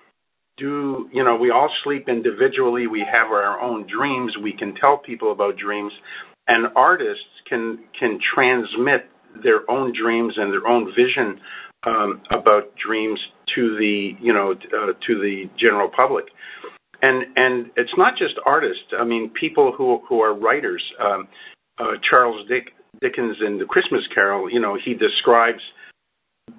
do, 0.57 1.09
you 1.13 1.23
know, 1.23 1.35
we 1.35 1.51
all 1.51 1.69
sleep 1.83 2.07
individually. 2.07 2.87
We 2.87 3.05
have 3.05 3.31
our 3.31 3.59
own 3.59 3.85
dreams. 3.87 4.35
We 4.41 4.53
can 4.57 4.75
tell 4.75 4.97
people 4.97 5.31
about 5.31 5.57
dreams, 5.57 5.91
and 6.47 6.67
artists 6.75 7.23
can 7.47 7.79
can 7.99 8.19
transmit 8.33 9.09
their 9.43 9.69
own 9.69 9.93
dreams 9.99 10.33
and 10.37 10.51
their 10.51 10.67
own 10.67 10.93
vision 10.95 11.39
um, 11.85 12.21
about 12.31 12.73
dreams 12.75 13.19
to 13.55 13.77
the 13.77 14.11
you 14.21 14.33
know 14.33 14.51
uh, 14.51 14.93
to 15.07 15.15
the 15.15 15.45
general 15.59 15.89
public 15.97 16.25
and 17.01 17.25
and 17.35 17.71
it's 17.75 17.91
not 17.97 18.13
just 18.17 18.33
artists. 18.45 18.93
I 18.99 19.03
mean, 19.03 19.31
people 19.39 19.73
who 19.77 20.01
who 20.07 20.21
are 20.21 20.33
writers. 20.33 20.83
Um, 20.99 21.27
Charles 22.09 22.47
Dick, 22.47 22.73
Dickens 23.01 23.37
in 23.45 23.57
The 23.57 23.65
Christmas 23.65 24.01
Carol, 24.13 24.51
you 24.51 24.59
know, 24.59 24.77
he 24.83 24.93
describes 24.93 25.61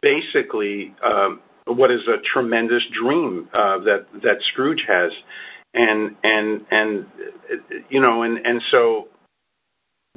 basically 0.02 0.94
um, 1.04 1.40
what 1.66 1.90
is 1.90 2.00
a 2.08 2.22
tremendous 2.32 2.82
dream 3.02 3.48
uh, 3.52 3.78
that 3.84 4.06
that 4.22 4.36
Scrooge 4.52 4.82
has, 4.86 5.10
and 5.74 6.16
and 6.22 6.66
and 6.70 7.06
you 7.88 8.00
know, 8.00 8.22
and 8.22 8.38
and 8.44 8.60
so 8.70 9.08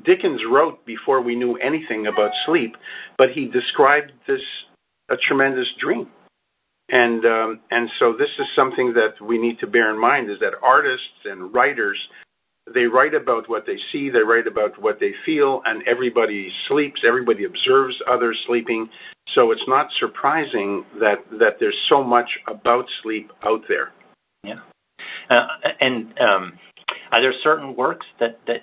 Dickens 0.06 0.42
wrote 0.50 0.86
before 0.86 1.22
we 1.22 1.36
knew 1.36 1.58
anything 1.58 2.08
about 2.08 2.32
sleep, 2.46 2.76
but 3.18 3.28
he 3.34 3.46
described 3.46 4.12
this 4.28 4.42
a 5.10 5.16
tremendous 5.28 5.68
dream. 5.80 6.08
And 6.90 7.26
um, 7.26 7.60
and 7.70 7.90
so 8.00 8.14
this 8.14 8.30
is 8.40 8.48
something 8.56 8.94
that 8.94 9.24
we 9.26 9.38
need 9.38 9.60
to 9.60 9.68
bear 9.68 9.94
in 9.94 10.00
mind 10.00 10.30
is 10.30 10.40
that 10.40 10.54
artists 10.62 11.24
and 11.26 11.54
writers 11.54 11.98
they 12.74 12.84
write 12.84 13.14
about 13.14 13.50
what 13.50 13.66
they 13.66 13.78
see, 13.92 14.10
they 14.10 14.20
write 14.20 14.48
about 14.48 14.82
what 14.82 15.00
they 15.00 15.12
feel, 15.26 15.62
and 15.66 15.84
everybody 15.88 16.50
sleeps, 16.68 17.02
everybody 17.08 17.46
observes 17.46 17.96
others 18.10 18.38
sleeping. 18.48 18.88
So 19.36 19.52
it's 19.52 19.62
not 19.68 19.88
surprising 20.00 20.86
that, 21.00 21.24
that 21.40 21.58
there's 21.60 21.78
so 21.90 22.04
much 22.04 22.30
about 22.48 22.86
sleep 23.02 23.32
out 23.44 23.62
there. 23.68 23.92
Yeah. 24.44 24.60
Uh, 25.30 25.48
and 25.80 26.08
um, 26.20 26.60
are 27.12 27.22
there 27.22 27.34
certain 27.44 27.76
works 27.76 28.06
that, 28.20 28.40
that 28.48 28.62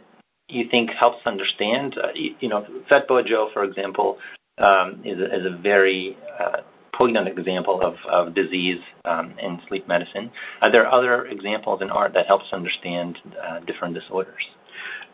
you 0.48 0.64
think 0.70 0.90
helps 0.98 1.18
understand? 1.26 1.94
Uh, 1.96 2.08
you, 2.14 2.30
you, 2.40 2.48
know, 2.48 2.64
Fat 2.88 3.08
Boy 3.08 3.22
Joe, 3.22 3.48
for 3.52 3.64
example, 3.64 4.18
um, 4.58 5.02
is, 5.04 5.18
a, 5.18 5.24
is 5.24 5.46
a 5.46 5.62
very 5.62 6.16
uh, 6.38 6.58
poignant 6.98 7.28
example 7.28 7.80
of, 7.82 7.94
of 8.12 8.34
disease 8.34 8.80
um, 9.04 9.34
in 9.40 9.58
sleep 9.68 9.86
medicine. 9.86 10.30
Are 10.60 10.72
there 10.72 10.92
other 10.92 11.26
examples 11.26 11.80
in 11.80 11.90
art 11.90 12.12
that 12.14 12.26
helps 12.26 12.46
understand 12.52 13.16
uh, 13.24 13.60
different 13.60 13.94
disorders? 13.94 14.42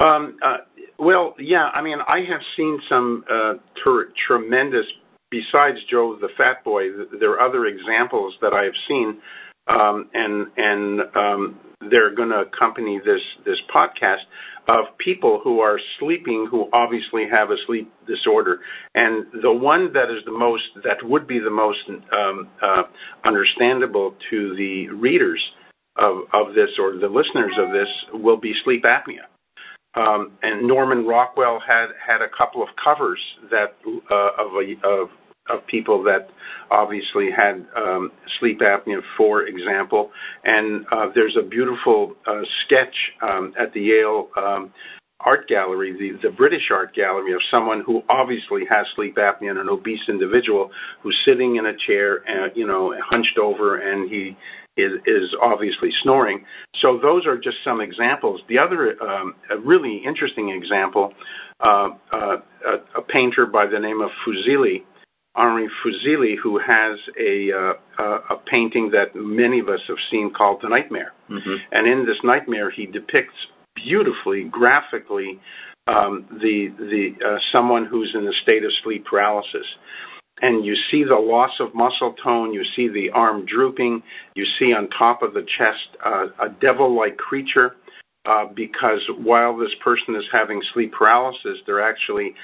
Um, 0.01 0.39
uh, 0.45 0.57
well, 0.99 1.35
yeah. 1.39 1.69
I 1.75 1.83
mean, 1.83 1.99
I 2.07 2.19
have 2.31 2.41
seen 2.57 2.81
some 2.89 3.25
uh, 3.31 3.55
ter- 3.85 4.09
tremendous. 4.27 4.87
Besides 5.31 5.79
Joe 5.91 6.17
the 6.21 6.29
Fat 6.39 6.63
Boy, 6.65 6.85
there 7.19 7.33
are 7.33 7.41
other 7.49 7.67
examples 7.67 8.35
that 8.41 8.53
I 8.53 8.63
have 8.65 8.79
seen, 8.87 9.19
and 9.67 10.47
and 10.57 11.01
um, 11.17 11.61
they're 11.91 12.15
going 12.15 12.31
to 12.31 12.45
accompany 12.49 13.01
this 13.05 13.59
podcast 13.75 14.25
of 14.69 14.87
people 14.99 15.41
who 15.45 15.61
are 15.61 15.79
sleeping 15.99 16.49
who 16.51 16.69
obviously 16.73 17.25
have 17.31 17.51
a 17.51 17.57
sleep 17.67 17.93
disorder. 18.07 18.61
And 18.95 19.27
the 19.43 19.53
one 19.53 19.93
that 19.93 20.05
is 20.05 20.25
the 20.25 20.33
most, 20.33 20.63
that 20.85 20.97
would 21.03 21.27
be 21.27 21.39
the 21.39 21.51
most 21.51 21.81
um, 21.89 22.49
uh, 22.63 22.83
understandable 23.27 24.15
to 24.31 24.57
the 24.57 24.89
readers 24.89 25.43
of, 25.97 26.23
of 26.33 26.55
this 26.55 26.71
or 26.81 26.93
the 26.93 27.09
listeners 27.09 27.55
of 27.59 27.73
this 27.73 28.23
will 28.23 28.39
be 28.39 28.53
sleep 28.65 28.85
apnea. 28.85 29.29
Um, 29.97 30.33
and 30.43 30.67
Norman 30.67 31.07
Rockwell 31.07 31.61
had 31.65 31.87
had 32.05 32.21
a 32.21 32.29
couple 32.37 32.63
of 32.63 32.69
covers 32.83 33.21
that 33.51 33.77
uh, 33.87 34.43
of 34.43 34.51
a 34.59 34.89
of 34.89 35.09
of 35.51 35.67
people 35.67 36.03
that 36.05 36.29
obviously 36.71 37.29
had 37.31 37.67
um, 37.77 38.11
sleep 38.41 38.61
apnea, 38.61 39.01
for 39.17 39.47
example. 39.47 40.11
And 40.45 40.87
uh, 40.91 41.07
there's 41.15 41.37
a 41.39 41.47
beautiful 41.47 42.15
uh, 42.27 42.41
sketch 42.65 42.95
um, 43.23 43.53
at 43.61 43.73
the 43.75 43.81
Yale 43.81 44.29
um, 44.37 44.73
Art 45.21 45.49
Gallery, 45.49 45.93
the, 45.93 46.29
the 46.29 46.35
British 46.35 46.71
Art 46.71 46.95
Gallery, 46.95 47.33
of 47.33 47.41
someone 47.51 47.83
who 47.85 48.03
obviously 48.09 48.63
has 48.71 48.87
sleep 48.97 49.17
apnea, 49.17 49.51
and 49.51 49.59
an 49.59 49.69
obese 49.69 50.01
individual 50.09 50.71
who's 51.03 51.17
sitting 51.27 51.57
in 51.57 51.67
a 51.67 51.73
chair, 51.87 52.23
and, 52.27 52.51
uh, 52.51 52.55
you 52.55 52.67
know, 52.67 52.95
hunched 53.05 53.39
over, 53.41 53.77
and 53.77 54.11
he 54.11 54.37
is, 54.77 54.93
is 55.07 55.35
obviously 55.43 55.91
snoring. 56.03 56.45
So 56.83 56.99
those 57.01 57.27
are 57.27 57.37
just 57.37 57.57
some 57.65 57.81
examples. 57.81 58.41
The 58.49 58.59
other 58.59 59.01
um, 59.03 59.35
a 59.51 59.59
really 59.59 60.03
interesting 60.07 60.51
example, 60.51 61.13
uh, 61.61 61.89
uh, 62.13 62.37
a, 62.67 62.99
a 62.99 63.03
painter 63.03 63.47
by 63.47 63.67
the 63.67 63.79
name 63.79 64.01
of 64.01 64.11
Fuseli, 64.27 64.83
Henri 65.37 65.69
Fuseli, 65.83 66.35
who 66.43 66.59
has 66.59 66.99
a 67.19 67.51
uh, 67.53 68.19
a 68.31 68.37
painting 68.51 68.93
that 68.93 69.15
many 69.15 69.61
of 69.61 69.69
us 69.69 69.81
have 69.89 69.97
seen 70.11 70.33
called 70.37 70.61
The 70.63 70.69
Nightmare. 70.69 71.13
Mm-hmm. 71.31 71.55
And 71.73 71.89
in 71.89 72.07
this 72.07 72.19
nightmare, 72.23 72.71
he 72.71 72.87
depicts 72.87 73.35
beautifully, 73.75 74.45
graphically, 74.51 75.41
um, 75.87 76.27
the 76.31 76.69
the 76.79 77.11
uh, 77.25 77.39
someone 77.53 77.87
who's 77.87 78.15
in 78.15 78.27
a 78.27 78.33
state 78.43 78.65
of 78.65 78.71
sleep 78.83 79.05
paralysis 79.11 79.67
and 80.41 80.65
you 80.65 80.75
see 80.91 81.05
the 81.05 81.15
loss 81.15 81.53
of 81.61 81.75
muscle 81.75 82.15
tone, 82.23 82.53
you 82.53 82.63
see 82.77 82.89
the 82.89 83.11
arm 83.15 83.47
drooping, 83.47 84.03
you 84.35 84.45
see 84.59 84.67
on 84.67 84.89
top 84.91 85.23
of 85.23 85.33
the 85.33 85.43
chest 85.43 85.97
uh, 86.05 86.27
a 86.45 86.49
devil 86.61 86.97
like 86.97 87.17
creature. 87.17 87.77
Uh, 88.27 88.47
because 88.57 89.01
while 89.19 89.55
this 89.55 89.75
person 89.85 90.17
is 90.17 90.25
having 90.33 90.59
sleep 90.73 90.91
paralysis, 90.97 91.61
they're 91.67 91.87
actually 91.87 92.35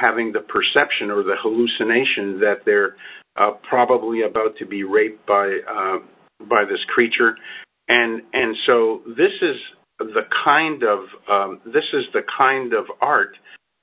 having 0.00 0.32
the 0.32 0.40
perception 0.40 1.10
or 1.10 1.22
the 1.22 1.36
hallucination 1.40 2.40
that 2.40 2.64
they're 2.64 2.96
uh, 3.36 3.52
probably 3.68 4.22
about 4.22 4.56
to 4.58 4.66
be 4.66 4.84
raped 4.84 5.26
by 5.26 5.58
uh, 5.68 5.98
by 6.48 6.64
this 6.64 6.80
creature, 6.94 7.36
and 7.88 8.22
and 8.32 8.56
so 8.66 9.02
this 9.06 9.32
is 9.40 9.56
the 9.98 10.22
kind 10.44 10.82
of 10.82 10.98
um, 11.30 11.60
this 11.64 11.84
is 11.92 12.04
the 12.12 12.22
kind 12.38 12.72
of 12.74 12.86
art 13.00 13.36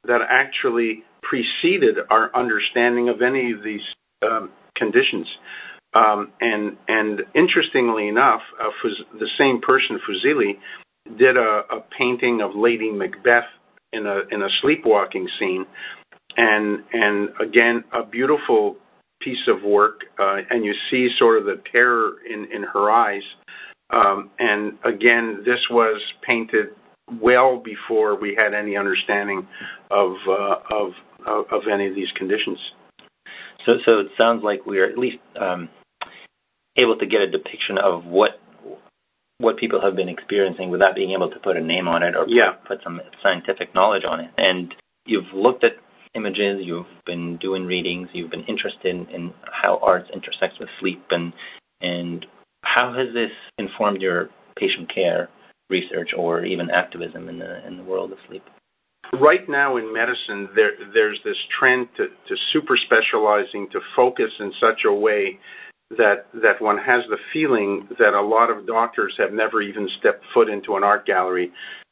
that 0.05 0.19
actually 0.29 1.03
preceded 1.21 1.95
our 2.09 2.31
understanding 2.35 3.09
of 3.09 3.21
any 3.21 3.51
of 3.51 3.63
these 3.63 3.81
um, 4.23 4.49
conditions. 4.75 5.27
Um, 5.93 6.31
and 6.39 6.77
and 6.87 7.21
interestingly 7.33 8.07
enough, 8.07 8.41
uh, 8.61 8.69
the 9.17 9.29
same 9.39 9.61
person, 9.61 9.99
Fuseli, 10.05 10.59
did 11.17 11.35
a, 11.35 11.61
a 11.77 11.83
painting 11.97 12.41
of 12.41 12.51
Lady 12.55 12.91
Macbeth 12.91 13.49
in 13.93 14.05
a 14.05 14.21
in 14.31 14.41
a 14.41 14.49
sleepwalking 14.61 15.27
scene, 15.39 15.65
and 16.37 16.83
and 16.93 17.29
again 17.39 17.83
a 17.93 18.05
beautiful 18.05 18.77
piece 19.21 19.47
of 19.47 19.63
work, 19.63 20.01
uh, 20.19 20.37
and 20.49 20.63
you 20.63 20.73
see 20.89 21.09
sort 21.19 21.37
of 21.37 21.45
the 21.45 21.61
terror 21.71 22.13
in 22.25 22.63
her 22.63 22.89
eyes. 22.89 23.23
Um, 23.91 24.29
and 24.37 24.77
again, 24.85 25.39
this 25.39 25.59
was 25.69 25.99
painted 26.25 26.67
well 27.21 27.61
before 27.63 28.19
we 28.19 28.37
had 28.37 28.53
any 28.53 28.77
understanding 28.77 29.47
of 29.91 30.13
uh, 30.27 30.55
of 31.51 31.61
any 31.71 31.87
of 31.87 31.95
these 31.95 32.11
conditions. 32.17 32.59
So, 33.65 33.73
so 33.87 33.99
it 33.99 34.07
sounds 34.17 34.43
like 34.43 34.65
we 34.65 34.79
are 34.79 34.85
at 34.85 34.97
least 34.97 35.17
um, 35.39 35.69
able 36.77 36.97
to 36.97 37.05
get 37.05 37.21
a 37.21 37.29
depiction 37.29 37.77
of 37.83 38.05
what 38.05 38.31
what 39.39 39.57
people 39.57 39.81
have 39.81 39.95
been 39.95 40.09
experiencing 40.09 40.69
without 40.69 40.95
being 40.95 41.11
able 41.11 41.29
to 41.29 41.39
put 41.39 41.57
a 41.57 41.61
name 41.61 41.87
on 41.87 42.03
it 42.03 42.15
or 42.15 42.25
yeah. 42.27 42.53
put, 42.67 42.79
some 42.83 42.99
scientific 43.23 43.73
knowledge 43.73 44.03
on 44.07 44.19
it. 44.19 44.31
And 44.37 44.73
you've 45.05 45.31
looked 45.33 45.63
at 45.63 45.71
images, 46.13 46.59
you've 46.61 46.85
been 47.05 47.37
doing 47.37 47.65
readings, 47.65 48.09
you've 48.13 48.31
been 48.31 48.45
interested 48.45 48.93
in, 48.93 49.07
in 49.13 49.33
how 49.51 49.79
arts 49.81 50.09
intersects 50.13 50.59
with 50.59 50.69
sleep, 50.79 51.03
and 51.09 51.33
and 51.81 52.25
how 52.63 52.93
has 52.93 53.13
this 53.13 53.31
informed 53.57 54.01
your 54.01 54.29
patient 54.57 54.93
care 54.93 55.29
research 55.69 56.09
or 56.17 56.43
even 56.43 56.69
activism 56.69 57.29
in 57.29 57.39
the 57.39 57.65
in 57.65 57.77
the 57.77 57.83
world 57.83 58.11
of 58.11 58.17
sleep? 58.27 58.43
right 59.13 59.47
now 59.47 59.77
in 59.77 59.93
medicine, 59.93 60.49
there 60.55 60.71
there's 60.93 61.19
this 61.23 61.37
trend 61.59 61.87
to, 61.97 62.07
to 62.07 62.35
super 62.53 62.77
specializing, 62.77 63.67
to 63.71 63.79
focus 63.95 64.31
in 64.39 64.51
such 64.59 64.81
a 64.85 64.93
way 64.93 65.39
that 65.91 66.61
one 66.61 66.77
has 66.77 67.03
the 67.09 67.17
feeling 67.33 67.87
that 67.97 68.13
a 68.13 68.21
lot 68.21 68.49
of 68.49 68.67
doctors 68.67 69.13
have 69.17 69.33
never 69.33 69.61
even 69.61 69.87
stepped 69.99 70.23
foot 70.33 70.49
into 70.49 70.75
an 70.75 70.83
art 70.83 71.05
gallery, 71.05 71.51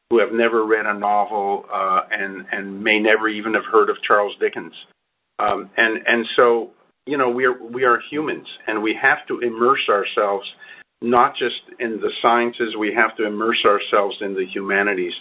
who 0.09 0.19
have 0.19 0.31
never 0.31 0.65
read 0.65 0.85
a 0.85 0.97
novel 0.97 1.65
uh, 1.73 2.01
and 2.11 2.45
and 2.51 2.83
may 2.83 2.99
never 2.99 3.27
even 3.27 3.53
have 3.53 3.65
heard 3.71 3.89
of 3.89 3.97
Charles 4.07 4.35
Dickens, 4.39 4.73
um, 5.39 5.69
and 5.77 5.99
and 6.05 6.25
so 6.35 6.71
you 7.05 7.17
know 7.17 7.29
we 7.29 7.45
are 7.45 7.61
we 7.71 7.83
are 7.83 7.99
humans 8.11 8.47
and 8.67 8.81
we 8.81 8.95
have 9.01 9.25
to 9.27 9.39
immerse 9.39 9.89
ourselves 9.89 10.45
not 11.01 11.33
just 11.33 11.79
in 11.79 11.99
the 12.01 12.09
sciences, 12.21 12.75
we 12.79 12.93
have 12.95 13.15
to 13.17 13.25
immerse 13.25 13.63
ourselves 13.65 14.15
in 14.21 14.33
the 14.33 14.45
humanities 14.51 15.13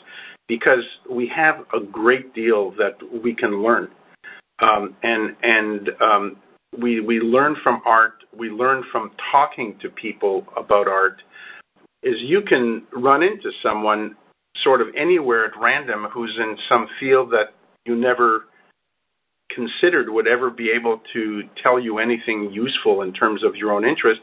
because 0.49 0.85
we 1.11 1.31
have 1.35 1.67
a 1.75 1.85
great 1.85 2.35
deal 2.35 2.71
that 2.73 2.97
we 3.23 3.35
can 3.35 3.63
learn. 3.63 3.89
Um, 4.59 4.97
and 5.03 5.37
and 5.43 5.89
um, 6.01 6.37
we 6.81 7.01
we 7.01 7.21
learn 7.21 7.57
from 7.63 7.81
art. 7.85 8.15
We 8.37 8.49
learn 8.49 8.83
from 8.93 9.11
talking 9.33 9.79
to 9.83 9.89
people 9.89 10.47
about 10.57 10.89
art. 10.89 11.23
Is 12.03 12.15
you 12.21 12.43
can 12.47 12.87
run 12.93 13.23
into 13.23 13.51
someone 13.63 14.17
sort 14.63 14.81
of 14.81 14.89
anywhere 14.99 15.47
at 15.47 15.53
random 15.61 16.07
who's 16.13 16.37
in 16.39 16.57
some 16.69 16.87
field 17.01 17.31
that 17.31 17.55
you 17.85 17.97
never 17.97 18.45
considered 19.55 20.09
would 20.11 20.27
ever 20.27 20.51
be 20.51 20.71
able 20.71 21.01
to 21.13 21.43
tell 21.63 21.79
you 21.81 21.99
anything 21.99 22.51
useful 22.53 23.03
in 23.03 23.13
terms 23.13 23.43
of 23.45 23.55
your 23.55 23.73
own 23.73 23.85
interest. 23.85 24.21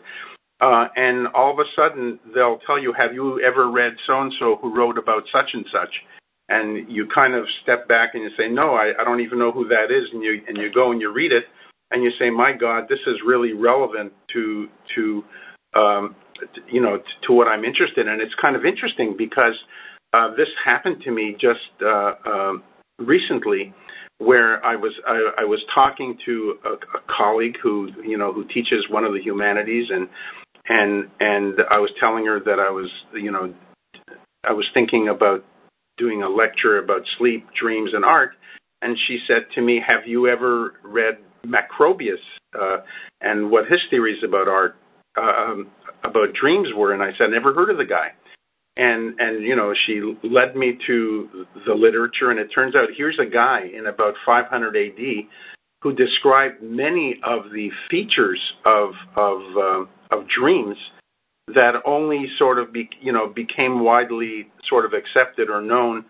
Uh, 0.61 0.85
and 0.95 1.27
all 1.33 1.51
of 1.51 1.59
a 1.59 1.67
sudden 1.75 2.19
they'll 2.33 2.59
tell 2.65 2.79
you, 2.79 2.93
"Have 2.93 3.13
you 3.13 3.41
ever 3.41 3.69
read 3.69 3.93
so 4.07 4.21
and 4.21 4.33
so 4.39 4.57
who 4.61 4.75
wrote 4.75 4.97
about 4.97 5.23
such 5.31 5.49
and 5.53 5.65
such?" 5.71 5.93
and 6.49 6.91
you 6.91 7.07
kind 7.13 7.33
of 7.33 7.45
step 7.63 7.87
back 7.87 8.11
and 8.13 8.23
you 8.23 8.29
say, 8.37 8.49
no, 8.49 8.75
I, 8.75 8.91
I 8.99 9.03
don't 9.05 9.21
even 9.21 9.39
know 9.39 9.51
who 9.51 9.67
that 9.69 9.89
is, 9.89 10.09
and 10.13 10.21
you 10.21 10.41
and 10.47 10.57
you 10.57 10.71
go 10.73 10.91
and 10.91 10.99
you 10.99 11.11
read 11.11 11.31
it, 11.31 11.45
and 11.93 12.03
you 12.03 12.11
say, 12.19 12.29
my 12.31 12.51
God, 12.59 12.85
this 12.89 12.99
is 13.05 13.15
really 13.25 13.53
relevant 13.53 14.11
to 14.33 14.67
to 14.95 15.23
um, 15.75 16.15
you 16.69 16.81
know 16.81 16.97
to, 17.27 17.33
what 17.33 17.47
I'm 17.47 17.63
interested 17.63 18.07
in. 18.07 18.11
And 18.11 18.21
it's 18.21 18.33
kind 18.43 18.55
of 18.55 18.65
interesting 18.65 19.15
because 19.17 19.55
uh, 20.11 20.31
this 20.31 20.47
happened 20.65 21.03
to 21.05 21.11
me 21.11 21.37
just 21.39 21.59
uh, 21.81 22.13
uh, 22.25 22.53
recently, 22.97 23.73
where 24.17 24.63
I 24.65 24.75
was 24.75 24.93
I, 25.07 25.43
I 25.43 25.45
was 25.45 25.63
talking 25.73 26.17
to 26.25 26.55
a, 26.65 26.73
a 26.97 27.01
colleague 27.15 27.55
who 27.61 27.89
you 28.03 28.17
know 28.17 28.33
who 28.33 28.43
teaches 28.45 28.85
one 28.89 29.05
of 29.05 29.13
the 29.13 29.21
humanities, 29.21 29.85
and 29.91 30.09
and 30.67 31.09
and 31.19 31.59
I 31.69 31.77
was 31.77 31.91
telling 31.99 32.25
her 32.25 32.39
that 32.39 32.59
I 32.59 32.71
was 32.71 32.89
you 33.13 33.31
know 33.31 33.53
I 34.43 34.53
was 34.53 34.65
thinking 34.73 35.09
about 35.09 35.45
doing 35.99 36.23
a 36.23 36.29
lecture 36.29 36.79
about 36.79 37.01
sleep, 37.19 37.45
dreams, 37.59 37.91
and 37.93 38.03
art, 38.03 38.31
and 38.81 38.97
she 39.07 39.19
said 39.27 39.45
to 39.53 39.61
me, 39.61 39.79
"Have 39.87 40.07
you 40.07 40.27
ever 40.27 40.73
read 40.83 41.19
Macrobius 41.45 42.23
uh, 42.59 42.77
and 43.21 43.51
what 43.51 43.65
his 43.69 43.79
theories 43.89 44.23
about 44.23 44.47
art, 44.47 44.75
um, 45.17 45.67
about 46.03 46.33
dreams 46.39 46.69
were?" 46.75 46.93
And 46.93 47.03
I 47.03 47.11
said, 47.17 47.27
I 47.27 47.31
"Never 47.31 47.53
heard 47.53 47.69
of 47.69 47.77
the 47.77 47.85
guy." 47.85 48.09
And 48.75 49.19
and 49.19 49.43
you 49.43 49.55
know, 49.55 49.73
she 49.85 50.01
led 50.23 50.55
me 50.55 50.77
to 50.87 51.45
the 51.65 51.73
literature, 51.73 52.31
and 52.31 52.39
it 52.39 52.49
turns 52.53 52.75
out 52.75 52.89
here's 52.97 53.19
a 53.19 53.29
guy 53.29 53.61
in 53.77 53.85
about 53.85 54.15
500 54.25 54.75
AD 54.75 55.27
who 55.83 55.93
described 55.93 56.63
many 56.63 57.19
of 57.23 57.51
the 57.51 57.69
features 57.91 58.39
of 58.65 58.91
of 59.15 59.41
uh, 59.57 60.15
of 60.17 60.25
dreams 60.27 60.77
that 61.47 61.73
only 61.85 62.25
sort 62.39 62.57
of 62.57 62.71
be, 62.71 62.89
you 63.01 63.11
know 63.11 63.27
became 63.27 63.83
widely 63.83 64.47
sort 64.69 64.85
of 64.85 64.93
accepted 64.93 65.49
or 65.49 65.61
known, 65.61 66.05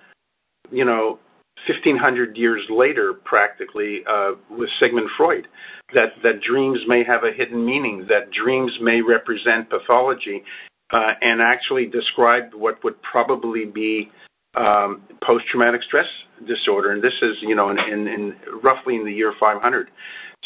you 0.72 0.86
know, 0.86 1.20
1500 1.68 2.36
years 2.36 2.62
later, 2.70 3.14
practically 3.24 4.02
uh, 4.10 4.32
with 4.50 4.70
Sigmund 4.82 5.08
Freud, 5.18 5.48
that 5.94 6.12
that 6.24 6.42
dreams 6.48 6.80
may 6.88 7.04
have 7.08 7.24
a 7.24 7.36
hidden 7.36 7.66
meaning, 7.66 8.08
that 8.10 8.32
dreams 8.32 8.72
may 8.82 9.02
represent 9.02 9.70
pathology, 9.70 10.44
uh, 10.92 11.14
and 11.22 11.42
actually 11.42 11.86
described 11.86 12.54
what 12.54 12.84
would 12.84 13.02
probably 13.02 13.66
be 13.66 14.12
um, 14.56 15.02
post-traumatic 15.26 15.82
stress 15.88 16.06
disorder, 16.48 16.92
and 16.92 17.02
this 17.02 17.14
is 17.22 17.36
you 17.42 17.56
know 17.56 17.70
in, 17.70 17.78
in, 17.80 18.08
in 18.08 18.36
roughly 18.62 18.96
in 18.96 19.06
the 19.06 19.12
year 19.12 19.34
500. 19.40 19.90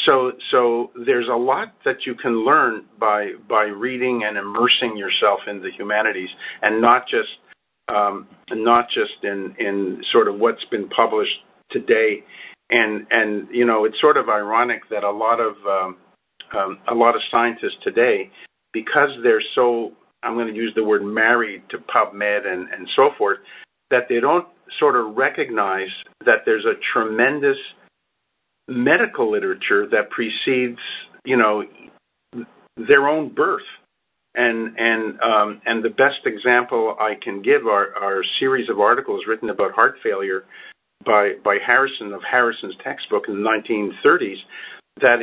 So 0.05 0.31
so 0.51 0.91
there's 1.05 1.27
a 1.27 1.35
lot 1.35 1.73
that 1.83 2.05
you 2.05 2.15
can 2.15 2.45
learn 2.45 2.85
by 2.99 3.31
by 3.49 3.63
reading 3.63 4.23
and 4.25 4.37
immersing 4.37 4.95
yourself 4.95 5.39
in 5.47 5.61
the 5.61 5.71
humanities, 5.77 6.29
and 6.61 6.81
not 6.81 7.03
just 7.09 7.29
not 7.89 8.87
just 8.93 9.23
in 9.23 10.01
sort 10.11 10.27
of 10.27 10.39
what's 10.39 10.63
been 10.71 10.89
published 10.89 11.39
today. 11.71 12.23
And 12.69 13.07
and 13.11 13.47
you 13.51 13.65
know 13.65 13.85
it's 13.85 13.99
sort 14.01 14.17
of 14.17 14.27
ironic 14.27 14.81
that 14.89 15.03
a 15.03 15.11
lot 15.11 15.39
of 15.39 15.55
um, 15.65 15.97
um, 16.55 16.79
a 16.89 16.95
lot 16.95 17.15
of 17.15 17.21
scientists 17.31 17.77
today, 17.83 18.29
because 18.73 19.09
they're 19.23 19.43
so 19.55 19.93
I'm 20.23 20.33
going 20.33 20.47
to 20.47 20.53
use 20.53 20.73
the 20.75 20.83
word 20.83 21.03
married 21.03 21.63
to 21.69 21.77
PubMed 21.77 22.45
and 22.45 22.87
so 22.95 23.09
forth, 23.17 23.37
that 23.89 24.03
they 24.09 24.19
don't 24.19 24.47
sort 24.79 24.95
of 24.95 25.15
recognize 25.15 25.87
that 26.25 26.39
there's 26.45 26.65
a 26.65 26.73
tremendous 26.93 27.57
medical 28.67 29.31
literature 29.31 29.87
that 29.89 30.09
precedes, 30.09 30.79
you 31.23 31.37
know, 31.37 31.63
their 32.75 33.07
own 33.07 33.33
birth. 33.33 33.61
And 34.35 34.75
and 34.77 35.19
um, 35.21 35.61
and 35.65 35.83
the 35.83 35.89
best 35.89 36.25
example 36.25 36.95
I 36.99 37.13
can 37.21 37.41
give 37.41 37.65
are, 37.65 38.19
a 38.19 38.23
series 38.39 38.69
of 38.69 38.79
articles 38.79 39.21
written 39.27 39.49
about 39.49 39.71
heart 39.71 39.95
failure 40.03 40.43
by 41.05 41.33
by 41.43 41.57
Harrison 41.65 42.13
of 42.13 42.21
Harrison's 42.29 42.75
textbook 42.83 43.23
in 43.27 43.41
the 43.41 43.49
1930s. 43.49 44.37
That 45.01 45.19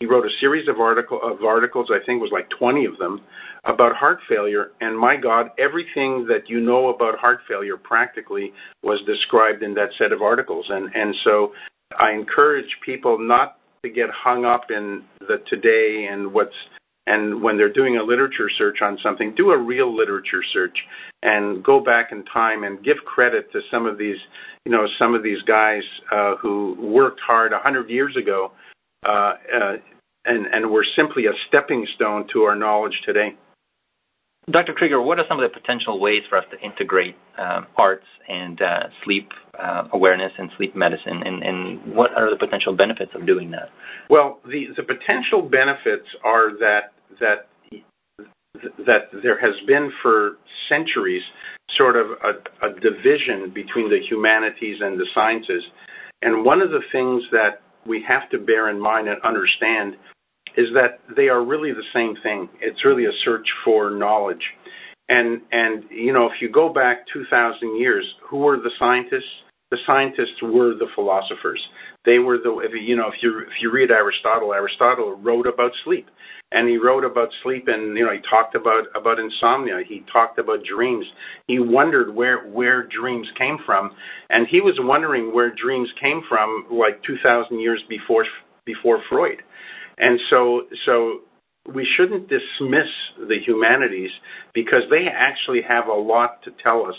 he 0.00 0.06
wrote 0.06 0.24
a 0.24 0.34
series 0.40 0.68
of 0.68 0.80
articles, 0.80 1.88
I 1.90 2.04
think 2.04 2.18
it 2.18 2.22
was 2.22 2.32
like 2.32 2.48
20 2.58 2.86
of 2.86 2.98
them, 2.98 3.20
about 3.64 3.94
heart 3.94 4.18
failure. 4.28 4.72
And 4.80 4.98
my 4.98 5.14
God, 5.16 5.50
everything 5.60 6.26
that 6.26 6.48
you 6.48 6.60
know 6.60 6.88
about 6.88 7.20
heart 7.20 7.38
failure 7.48 7.76
practically 7.76 8.52
was 8.82 8.98
described 9.06 9.62
in 9.62 9.74
that 9.74 9.90
set 9.96 10.10
of 10.10 10.22
articles. 10.22 10.66
And 10.68 10.90
and 10.94 11.14
so 11.24 11.52
I 11.98 12.12
encourage 12.12 12.66
people 12.84 13.16
not 13.18 13.58
to 13.84 13.90
get 13.90 14.06
hung 14.10 14.44
up 14.44 14.70
in 14.70 15.02
the 15.20 15.38
today 15.48 16.08
and 16.10 16.32
what's 16.32 16.54
And 17.06 17.42
when 17.42 17.56
they're 17.56 17.72
doing 17.72 17.96
a 17.96 18.02
literature 18.02 18.48
search 18.56 18.78
on 18.80 18.96
something, 19.02 19.34
do 19.36 19.50
a 19.50 19.58
real 19.58 19.94
literature 19.94 20.42
search 20.52 20.76
and 21.22 21.62
go 21.64 21.80
back 21.80 22.10
in 22.12 22.24
time 22.26 22.62
and 22.62 22.84
give 22.84 22.96
credit 23.04 23.50
to 23.52 23.60
some 23.70 23.86
of 23.86 23.98
these, 23.98 24.18
you 24.64 24.70
know, 24.70 24.86
some 24.98 25.14
of 25.14 25.22
these 25.22 25.42
guys 25.46 25.82
uh, 26.14 26.36
who 26.36 26.76
worked 26.80 27.20
hard 27.26 27.52
a 27.52 27.58
hundred 27.58 27.90
years 27.90 28.16
ago, 28.16 28.52
uh, 29.04 29.32
uh, 29.52 29.72
and 30.24 30.46
and 30.46 30.70
were 30.70 30.86
simply 30.96 31.26
a 31.26 31.34
stepping 31.48 31.86
stone 31.96 32.28
to 32.32 32.42
our 32.42 32.54
knowledge 32.54 32.94
today. 33.04 33.30
Dr. 34.50 34.74
Kryger, 34.74 35.04
what 35.04 35.20
are 35.20 35.24
some 35.28 35.38
of 35.38 35.48
the 35.48 35.60
potential 35.60 36.00
ways 36.00 36.22
for 36.28 36.36
us 36.36 36.44
to 36.50 36.58
integrate 36.58 37.14
um, 37.38 37.66
arts 37.76 38.06
and 38.28 38.60
uh, 38.60 38.88
sleep 39.04 39.28
uh, 39.56 39.84
awareness 39.92 40.32
and 40.36 40.50
sleep 40.56 40.74
medicine, 40.74 41.22
and, 41.24 41.42
and, 41.42 41.94
what 41.94 42.10
are 42.16 42.30
the 42.30 42.36
potential 42.36 42.74
benefits 42.74 43.12
of 43.14 43.26
doing 43.26 43.50
that? 43.52 43.68
Well, 44.10 44.40
the, 44.44 44.66
the 44.76 44.82
potential 44.82 45.42
benefits 45.42 46.08
are 46.24 46.50
that 46.58 46.91
that 47.20 47.48
that 48.86 49.10
there 49.22 49.40
has 49.40 49.54
been 49.66 49.90
for 50.02 50.36
centuries 50.68 51.22
sort 51.76 51.96
of 51.96 52.06
a, 52.22 52.66
a 52.66 52.80
division 52.80 53.50
between 53.54 53.88
the 53.88 53.98
humanities 54.08 54.76
and 54.80 54.98
the 54.98 55.06
sciences, 55.14 55.62
and 56.20 56.44
one 56.44 56.60
of 56.60 56.70
the 56.70 56.82
things 56.92 57.22
that 57.32 57.62
we 57.86 58.04
have 58.06 58.28
to 58.30 58.38
bear 58.38 58.70
in 58.70 58.80
mind 58.80 59.08
and 59.08 59.20
understand 59.22 59.94
is 60.56 60.66
that 60.74 61.00
they 61.16 61.28
are 61.28 61.44
really 61.44 61.72
the 61.72 61.88
same 61.94 62.14
thing. 62.22 62.48
It's 62.60 62.84
really 62.84 63.06
a 63.06 63.16
search 63.24 63.46
for 63.64 63.90
knowledge. 63.90 64.42
And 65.08 65.40
and 65.50 65.84
you 65.90 66.12
know, 66.12 66.26
if 66.26 66.40
you 66.40 66.50
go 66.50 66.72
back 66.72 67.06
2000 67.12 67.76
years, 67.78 68.04
who 68.28 68.38
were 68.38 68.56
the 68.56 68.70
scientists? 68.78 69.32
The 69.70 69.78
scientists 69.86 70.40
were 70.42 70.74
the 70.74 70.88
philosophers. 70.94 71.60
They 72.04 72.18
were 72.18 72.38
the 72.38 72.58
if 72.64 72.72
you 72.74 72.96
know, 72.96 73.08
if 73.08 73.14
you 73.22 73.40
if 73.40 73.54
you 73.60 73.72
read 73.72 73.90
Aristotle, 73.90 74.52
Aristotle 74.52 75.18
wrote 75.22 75.46
about 75.46 75.72
sleep. 75.84 76.06
And 76.54 76.68
he 76.68 76.76
wrote 76.76 77.02
about 77.02 77.28
sleep 77.42 77.64
and 77.66 77.96
you 77.96 78.04
know, 78.04 78.12
he 78.12 78.20
talked 78.28 78.54
about 78.54 78.84
about 78.94 79.18
insomnia, 79.18 79.80
he 79.88 80.04
talked 80.12 80.38
about 80.38 80.58
dreams. 80.64 81.06
He 81.46 81.58
wondered 81.58 82.14
where 82.14 82.46
where 82.46 82.86
dreams 82.86 83.26
came 83.38 83.56
from, 83.64 83.90
and 84.28 84.46
he 84.50 84.60
was 84.60 84.74
wondering 84.80 85.34
where 85.34 85.50
dreams 85.54 85.88
came 85.98 86.20
from 86.28 86.66
like 86.70 87.02
2000 87.06 87.58
years 87.58 87.82
before 87.88 88.26
before 88.66 89.00
Freud 89.08 89.42
and 89.98 90.18
so, 90.30 90.62
so 90.86 91.20
we 91.72 91.86
shouldn't 91.96 92.28
dismiss 92.28 92.90
the 93.18 93.36
humanities 93.46 94.10
because 94.54 94.82
they 94.90 95.06
actually 95.12 95.60
have 95.66 95.86
a 95.86 95.92
lot 95.92 96.42
to 96.44 96.50
tell 96.62 96.86
us. 96.86 96.96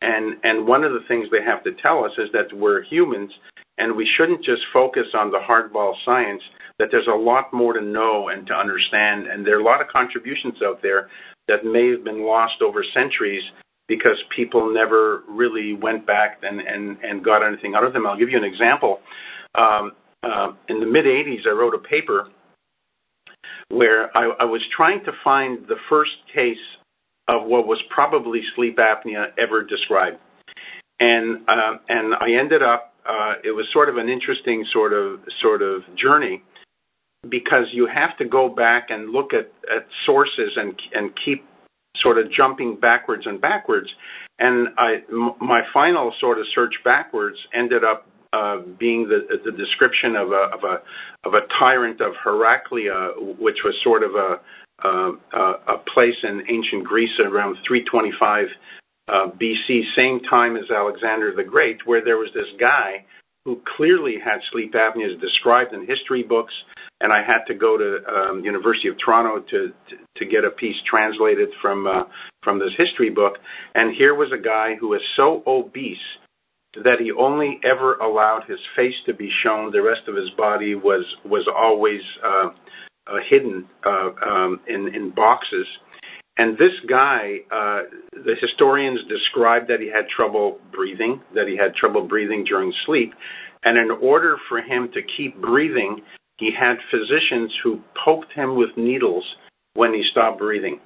And 0.00 0.36
and 0.42 0.66
one 0.66 0.84
of 0.84 0.92
the 0.92 1.06
things 1.08 1.26
they 1.30 1.44
have 1.44 1.64
to 1.64 1.70
tell 1.84 2.04
us 2.04 2.12
is 2.18 2.28
that 2.32 2.54
we're 2.56 2.82
humans, 2.84 3.30
and 3.78 3.96
we 3.96 4.08
shouldn't 4.16 4.44
just 4.44 4.62
focus 4.72 5.06
on 5.14 5.30
the 5.30 5.38
hardball 5.38 5.94
science. 6.04 6.42
That 6.78 6.88
there's 6.90 7.08
a 7.08 7.16
lot 7.16 7.54
more 7.54 7.72
to 7.72 7.80
know 7.80 8.28
and 8.28 8.46
to 8.48 8.52
understand, 8.52 9.26
and 9.26 9.46
there 9.46 9.56
are 9.56 9.60
a 9.60 9.64
lot 9.64 9.80
of 9.80 9.88
contributions 9.88 10.56
out 10.62 10.82
there 10.82 11.08
that 11.48 11.64
may 11.64 11.90
have 11.90 12.04
been 12.04 12.26
lost 12.26 12.60
over 12.60 12.84
centuries 12.94 13.42
because 13.88 14.18
people 14.34 14.72
never 14.74 15.22
really 15.28 15.72
went 15.72 16.06
back 16.06 16.40
and 16.42 16.60
and 16.60 16.98
and 17.02 17.24
got 17.24 17.46
anything 17.46 17.74
out 17.74 17.84
of 17.84 17.92
them. 17.92 18.06
I'll 18.06 18.18
give 18.18 18.28
you 18.28 18.38
an 18.38 18.44
example. 18.44 19.00
Um, 19.54 19.92
uh, 20.22 20.52
in 20.68 20.80
the 20.80 20.86
mid 20.86 21.04
80s, 21.04 21.46
I 21.46 21.52
wrote 21.52 21.74
a 21.74 21.78
paper 21.78 22.28
where 23.68 24.16
I, 24.16 24.30
I 24.40 24.44
was 24.44 24.62
trying 24.76 25.04
to 25.04 25.12
find 25.24 25.66
the 25.66 25.76
first 25.88 26.12
case 26.34 26.56
of 27.28 27.46
what 27.46 27.66
was 27.66 27.82
probably 27.90 28.40
sleep 28.54 28.78
apnea 28.78 29.26
ever 29.38 29.62
described, 29.64 30.18
and 31.00 31.42
uh, 31.48 31.78
and 31.88 32.14
I 32.14 32.38
ended 32.40 32.62
up. 32.62 32.92
Uh, 33.06 33.34
it 33.44 33.52
was 33.52 33.66
sort 33.72 33.88
of 33.88 33.96
an 33.96 34.08
interesting 34.08 34.64
sort 34.72 34.92
of 34.92 35.20
sort 35.40 35.62
of 35.62 35.82
journey 35.96 36.42
because 37.28 37.66
you 37.72 37.86
have 37.86 38.16
to 38.18 38.24
go 38.24 38.48
back 38.48 38.86
and 38.90 39.10
look 39.10 39.32
at, 39.32 39.52
at 39.74 39.86
sources 40.04 40.52
and 40.56 40.74
and 40.92 41.10
keep 41.24 41.44
sort 42.02 42.18
of 42.18 42.26
jumping 42.32 42.78
backwards 42.80 43.24
and 43.26 43.40
backwards. 43.40 43.88
And 44.38 44.68
I, 44.76 44.96
m- 45.10 45.34
my 45.40 45.62
final 45.72 46.12
sort 46.20 46.38
of 46.38 46.44
search 46.54 46.74
backwards 46.84 47.36
ended 47.54 47.82
up 47.84 48.06
uh, 48.32 48.58
being 48.78 49.08
the 49.08 49.26
the 49.44 49.52
description 49.52 50.16
of 50.16 50.32
a 50.32 50.50
of 50.54 50.64
a 50.64 51.28
of 51.28 51.34
a 51.34 51.46
tyrant 51.58 52.00
of 52.00 52.12
Heraclea, 52.22 53.14
which 53.38 53.58
was 53.64 53.74
sort 53.82 54.02
of 54.02 54.14
a 54.14 54.40
a, 54.84 55.12
a 55.32 55.78
place 55.94 56.16
in 56.22 56.42
ancient 56.48 56.84
Greece 56.84 57.18
around 57.20 57.56
325 57.66 58.46
uh, 58.46 58.50
BC, 59.08 59.82
same 59.96 60.20
time 60.28 60.56
as 60.56 60.70
Alexander 60.70 61.32
the 61.34 61.44
Great, 61.44 61.78
where 61.86 62.04
there 62.04 62.16
was 62.16 62.30
this 62.34 62.50
guy 62.58 63.04
who 63.44 63.62
clearly 63.76 64.16
had 64.22 64.40
sleep 64.50 64.74
apnea, 64.74 65.14
as 65.14 65.20
described 65.20 65.72
in 65.72 65.86
history 65.86 66.24
books, 66.24 66.52
and 67.00 67.12
I 67.12 67.22
had 67.24 67.44
to 67.46 67.54
go 67.54 67.76
to 67.78 67.98
um, 68.08 68.44
University 68.44 68.88
of 68.88 68.96
Toronto 69.02 69.38
to, 69.50 69.72
get 70.26 70.44
a 70.44 70.50
piece 70.50 70.74
translated 70.90 71.48
from 71.62 71.86
uh, 71.86 72.02
from 72.42 72.58
this 72.58 72.72
history 72.76 73.10
book. 73.10 73.34
And 73.76 73.94
here 73.96 74.14
was 74.14 74.32
a 74.34 74.42
guy 74.42 74.74
who 74.78 74.88
was 74.88 75.00
so 75.16 75.42
obese 75.46 75.96
that 76.82 76.98
he 76.98 77.12
only 77.12 77.60
ever 77.64 77.94
allowed 77.94 78.42
his 78.48 78.58
face 78.74 78.94
to 79.06 79.14
be 79.14 79.30
shown. 79.44 79.70
The 79.70 79.82
rest 79.82 80.08
of 80.08 80.16
his 80.16 80.30
body 80.36 80.74
was 80.74 81.04
was 81.24 81.46
always 81.54 82.00
uh, 82.24 82.48
uh, 83.06 83.18
hidden 83.30 83.66
um, 83.84 84.60
in 84.66 84.92
in 84.94 85.12
boxes. 85.14 85.66
And 86.38 86.58
this 86.58 86.72
guy, 86.88 87.38
uh, 87.50 87.80
the 88.12 88.34
historians 88.40 89.00
described 89.08 89.68
that 89.68 89.80
he 89.80 89.86
had 89.86 90.04
trouble 90.14 90.58
breathing, 90.70 91.22
that 91.34 91.48
he 91.48 91.56
had 91.56 91.74
trouble 91.74 92.06
breathing 92.06 92.44
during 92.44 92.72
sleep, 92.84 93.14
and 93.64 93.78
in 93.78 93.90
order 93.90 94.36
for 94.48 94.58
him 94.58 94.90
to 94.94 95.00
keep 95.16 95.40
breathing, 95.40 96.00
he 96.38 96.50
had 96.58 96.76
physicians 96.90 97.52
who 97.64 97.80
poked 98.04 98.32
him 98.34 98.56
with 98.56 98.70
needles 98.76 99.24
when 99.74 99.92
he 99.92 100.02
stopped 100.10 100.38
breathing. 100.38 100.78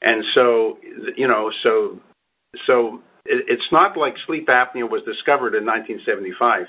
And 0.00 0.24
so, 0.34 0.78
you 1.16 1.28
know, 1.28 1.50
so 1.62 2.00
so 2.66 3.02
it's 3.26 3.70
not 3.70 3.96
like 3.96 4.14
sleep 4.26 4.48
apnea 4.48 4.88
was 4.88 5.02
discovered 5.04 5.54
in 5.54 5.66
1975. 5.66 6.66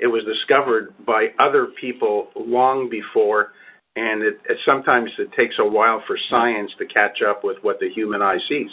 It 0.00 0.08
was 0.08 0.22
discovered 0.24 0.94
by 1.06 1.28
other 1.38 1.68
people 1.80 2.28
long 2.36 2.90
before, 2.90 3.52
and 3.96 4.22
it, 4.22 4.34
it 4.48 4.58
sometimes 4.66 5.10
it 5.18 5.30
takes 5.36 5.54
a 5.58 5.66
while 5.66 6.02
for 6.06 6.18
science 6.30 6.70
to 6.78 6.86
catch 6.86 7.18
up 7.26 7.44
with 7.44 7.58
what 7.62 7.78
the 7.78 7.88
human 7.94 8.22
eye 8.22 8.38
sees. 8.48 8.70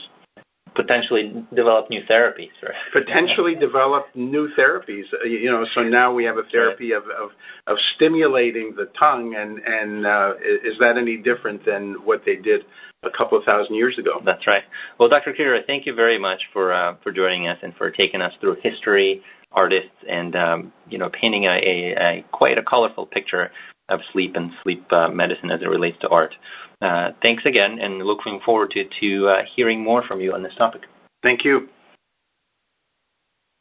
Potentially 0.73 1.45
develop 1.53 1.89
new 1.89 1.99
therapies, 2.09 2.55
right? 2.63 2.73
Potentially 2.93 3.55
develop 3.59 4.05
new 4.15 4.47
therapies. 4.57 5.03
Uh, 5.13 5.27
you 5.27 5.51
know, 5.51 5.65
so 5.75 5.81
now 5.81 6.13
we 6.13 6.23
have 6.23 6.37
a 6.37 6.47
therapy 6.51 6.93
of 6.93 7.03
of, 7.03 7.31
of 7.67 7.77
stimulating 7.95 8.73
the 8.75 8.85
tongue, 8.97 9.35
and 9.37 9.59
and 9.65 10.05
uh, 10.05 10.31
is 10.39 10.79
that 10.79 10.95
any 10.97 11.17
different 11.17 11.65
than 11.65 12.05
what 12.05 12.21
they 12.25 12.35
did 12.35 12.61
a 13.03 13.09
couple 13.15 13.37
of 13.37 13.43
thousand 13.43 13.75
years 13.75 13.97
ago. 13.99 14.21
That's 14.25 14.47
right. 14.47 14.63
Well, 14.97 15.09
Dr. 15.09 15.33
Kryger, 15.33 15.59
thank 15.67 15.85
you 15.85 15.93
very 15.93 16.19
much 16.19 16.39
for 16.53 16.73
uh, 16.73 16.95
for 17.03 17.11
joining 17.11 17.47
us 17.47 17.57
and 17.61 17.75
for 17.75 17.91
taking 17.91 18.21
us 18.21 18.31
through 18.39 18.55
history, 18.63 19.21
artists, 19.51 19.97
and 20.07 20.35
um, 20.37 20.73
you 20.89 20.97
know, 20.97 21.09
painting 21.09 21.45
a, 21.45 21.49
a, 21.49 21.95
a, 21.99 22.25
quite 22.31 22.57
a 22.57 22.63
colorful 22.63 23.05
picture 23.05 23.51
of 23.91 23.99
sleep 24.11 24.33
and 24.35 24.51
sleep 24.63 24.85
uh, 24.91 25.09
medicine 25.09 25.51
as 25.51 25.61
it 25.61 25.69
relates 25.69 25.97
to 26.01 26.09
art. 26.09 26.33
Uh, 26.81 27.09
thanks 27.21 27.43
again, 27.45 27.77
and 27.79 27.99
looking 27.99 28.39
forward 28.43 28.73
to 28.73 29.27
uh, 29.27 29.43
hearing 29.55 29.83
more 29.83 30.03
from 30.07 30.19
you 30.19 30.33
on 30.33 30.41
this 30.41 30.53
topic. 30.57 30.81
Thank 31.21 31.41
you. 31.45 31.67